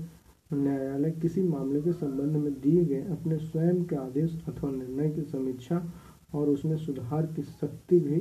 न्यायालय 0.54 1.12
किसी 1.12 1.42
मामले 1.44 1.82
के 1.82 1.94
संबंध 1.94 2.36
में 2.36 2.54
दिए 2.54 2.84
गए 2.86 3.02
अपने 3.12 3.38
स्वयं 3.38 3.84
के 3.84 3.96
आदेश 3.96 4.38
अथवा 4.48 4.72
निर्णय 4.72 5.10
की 5.10 5.22
समीक्षा 5.24 5.82
और 6.36 6.50
उसमें 6.50 6.78
सुधार 6.78 7.26
की 7.26 7.44
शक्ति 7.44 8.00
भी 8.00 8.20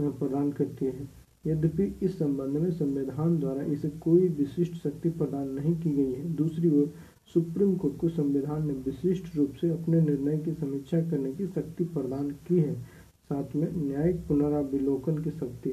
प्रदान 0.00 0.50
करती 0.52 0.86
है। 0.86 1.08
यद्यपि 1.44 1.84
इस 2.02 2.18
संबंध 2.18 2.56
में 2.56 2.70
संविधान 2.70 3.38
द्वारा 3.38 3.62
इसे 3.64 3.88
कोई 4.00 4.28
विशिष्ट 4.28 4.74
शक्ति 4.74 5.10
प्रदान 5.10 5.48
नहीं 5.48 5.74
की 5.76 5.90
गई 5.90 6.12
है। 6.12 6.34
दूसरी 6.36 6.68
ओर, 6.70 6.92
सुप्रीम 7.34 7.74
कोर्ट 7.76 7.96
को 7.96 8.08
संविधान 8.08 8.66
ने 8.66 8.74
विशिष्ट 8.86 9.36
रूप 9.36 9.54
से 9.60 9.70
अपने 9.70 10.00
निर्णय 10.00 10.38
की 10.38 10.52
समीक्षा 10.52 11.00
करने 11.00 11.32
की 11.32 11.46
शक्ति 11.46 11.84
प्रदान 11.84 12.30
की 12.48 12.58
है। 12.58 12.74
साथ 13.22 13.54
में 13.56 13.68
न्यायिक 13.78 14.26
पुनराविलोकन 14.28 15.18
की 15.18 15.30
शक्ति, 15.30 15.70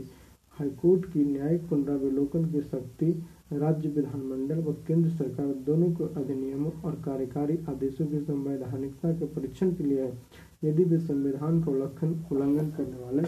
हाईकोर्ट 0.59 1.05
की 1.05 1.23
न्यायिक 1.25 1.67
पुनराविलोकन 1.69 2.45
की 2.45 2.61
शक्ति, 2.61 3.11
राज्य 3.53 3.89
विधानमंडल 3.89 4.59
व 4.59 4.73
केंद्र 4.87 5.09
सरकार 5.09 5.53
दोनों 5.65 5.91
को 5.91 6.05
अधिनियमों 6.15 6.71
और 6.85 6.95
कार्यकारी 7.05 7.57
आदेशों 7.69 8.07
की 8.07 8.19
संवैधानिकता 8.19 9.11
के 9.13 9.25
परीक्षण 9.25 9.73
के 9.73 9.83
लिए 9.83 10.01
है 10.01 10.13
यदि 10.63 10.83
वे 10.83 10.97
संविधान 10.97 11.61
का 11.61 11.71
उल्लंघन 11.71 12.15
उल्लंघन 12.31 12.69
करने 12.69 12.97
वाले 12.97 13.23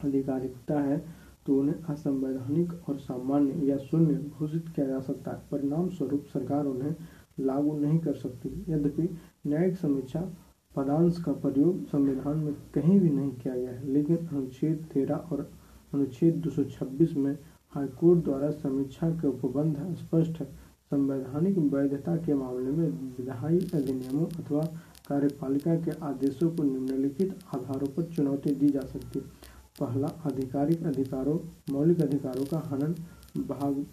अधिकारिकता 0.00 0.80
है 0.80 1.02
तो 1.46 1.58
उन्हें 1.60 1.82
असंवैधानिक 1.90 2.72
और 2.88 2.98
सामान्य 2.98 3.66
या 3.66 3.76
शून्य 3.80 4.14
घोषित 4.38 4.68
किया 4.68 4.86
जा 4.86 5.00
सकता 5.00 5.30
है। 5.30 5.42
परिणाम 5.50 5.88
स्वरूप 5.88 6.24
सरकार 6.32 6.66
उन्हें 6.66 6.94
लागू 7.40 7.78
नहीं 7.78 7.98
कर 7.98 8.14
सकती। 8.14 8.48
यद्यपि 8.68 9.08
न्यायिक 9.46 9.76
समीक्षा 9.76 10.20
पदांश 10.74 11.22
का 11.22 11.32
प्रयोग 11.32 11.84
संविधान 11.88 12.36
में 12.36 12.54
कहीं 12.74 12.98
भी 13.00 13.10
नहीं 13.10 13.30
किया 13.32 13.54
गया 13.54 13.70
है, 13.70 13.86
लेकिन 13.86 14.16
अनुच्छेद 14.16 14.86
तेरह 14.92 15.16
और 15.32 15.50
अनुच्छेद 15.94 16.42
226 16.42 17.16
में 17.16 17.36
हाईकोर्ट 17.74 18.24
द्वारा 18.24 18.50
समीक्षा 18.50 19.10
के 19.10 19.28
उपबंध 19.28 19.76
स्पष्ट 19.96 20.40
है। 20.40 20.46
संवैधानिक 20.90 21.58
वैधता 21.74 22.16
के 22.16 22.34
मामले 22.34 22.70
में 22.70 22.88
विधायी 23.18 23.58
अधिनियमों 23.74 24.26
अथवा 24.38 24.64
कार्यपालिका 25.08 25.74
के 25.76 25.90
आदेशों 26.02 26.50
को 26.50 26.62
निम्नलिखित 26.62 27.38
आधारों 27.54 27.86
पर 27.86 28.02
चुनौती 28.14 28.54
दी 28.54 28.68
जा 28.68 28.80
सकती 28.82 29.18
है। 29.18 29.24
पहला 29.80 30.06
आधिकारिक 30.26 30.82
अधिकारों, 30.86 31.38
मौलिक 31.72 32.00
अधिकारों 32.00 32.44
का 32.44 32.58
हनन, 32.66 32.94
भाग 33.48 33.84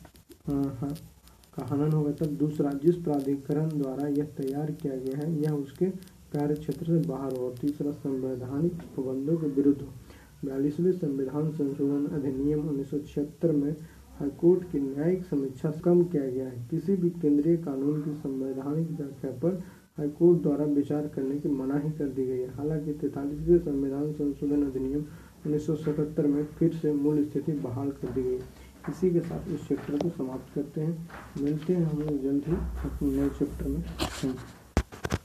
का 1.53 1.65
हनन 1.65 1.91
होगा, 1.91 2.11
तब 2.11 2.35
दूसरा 2.37 2.71
जिस 2.83 2.95
प्राधिकरण 2.95 3.69
द्वारा 3.69 4.07
यह 4.07 4.25
तैयार 4.37 4.71
किया 4.71 4.95
गया 4.95 5.17
है, 5.17 5.41
यह 5.41 5.51
उसके 5.51 5.85
कार्य 6.33 6.55
क्षेत्र 6.55 6.85
से 6.85 7.07
बाहर 7.07 7.35
हो 7.35 7.49
तीसरा, 7.61 7.91
संवैधानिक 7.91 8.73
प्रबंधों 8.95 9.37
के 9.37 9.47
विरुद्ध। 9.47 9.81
बयालीसवें 10.45 10.91
संविधान 10.91 11.49
संशोधन 11.51 12.05
अधिनियम 12.15 12.67
उन्नीस 12.69 12.89
सौ 12.89 12.99
छिहत्तर 12.99 13.51
में 13.51 13.75
हाईकोर्ट 14.19 14.71
की 14.71 14.79
न्यायिक 14.79 15.25
समीक्षा 15.25 15.71
कम 15.83 16.03
किया 16.03 16.25
गया 16.25 16.47
है। 16.47 16.67
किसी 16.69 16.95
भी 16.95 17.09
केंद्रीय 17.09 17.57
कानून 17.57 18.01
की 18.01 18.13
संवैधानिक 18.13 18.91
व्याख्या 18.91 19.31
पर 19.31 19.59
हाईकोर्ट 19.97 20.41
द्वारा 20.41 20.65
विचार 20.65 21.07
करने 21.07 21.39
की 21.39 21.49
मनाही 21.49 21.91
कर 21.91 22.07
दी 22.07 22.25
गई 22.25 22.39
है। 22.39 22.49
हालाँकि 22.49 22.93
तैतालीसवें 22.93 23.59
संविधान 23.59 24.11
संशोधन 24.13 24.63
अधिनियम 24.63 25.05
उन्नीस 25.45 25.65
सौ 25.67 25.75
सतहत्तर 25.75 26.27
में 26.27 26.43
फिर 26.45 26.73
से 26.73 26.93
मूल 26.93 27.23
स्थिति 27.25 27.51
बहाल 27.51 27.89
कर 27.91 28.07
दी 28.07 28.23
गई। 28.23 28.39
इसी 28.89 29.11
के 29.11 29.19
साथ 29.19 29.49
इस 29.51 29.67
चैप्टर 29.67 29.97
को 29.97 30.09
समाप्त 30.09 30.53
करते 30.55 30.81
हैं। 30.81 31.09
मिलते 31.41 31.73
हैं 31.73 31.85
हम 31.85 32.01
लोग 32.01 32.21
जल्द 32.23 32.43
ही 32.47 32.55
अपने 32.85 33.11
नए 33.11 33.29
चैप्टर 33.29 33.67
में। 33.67 33.83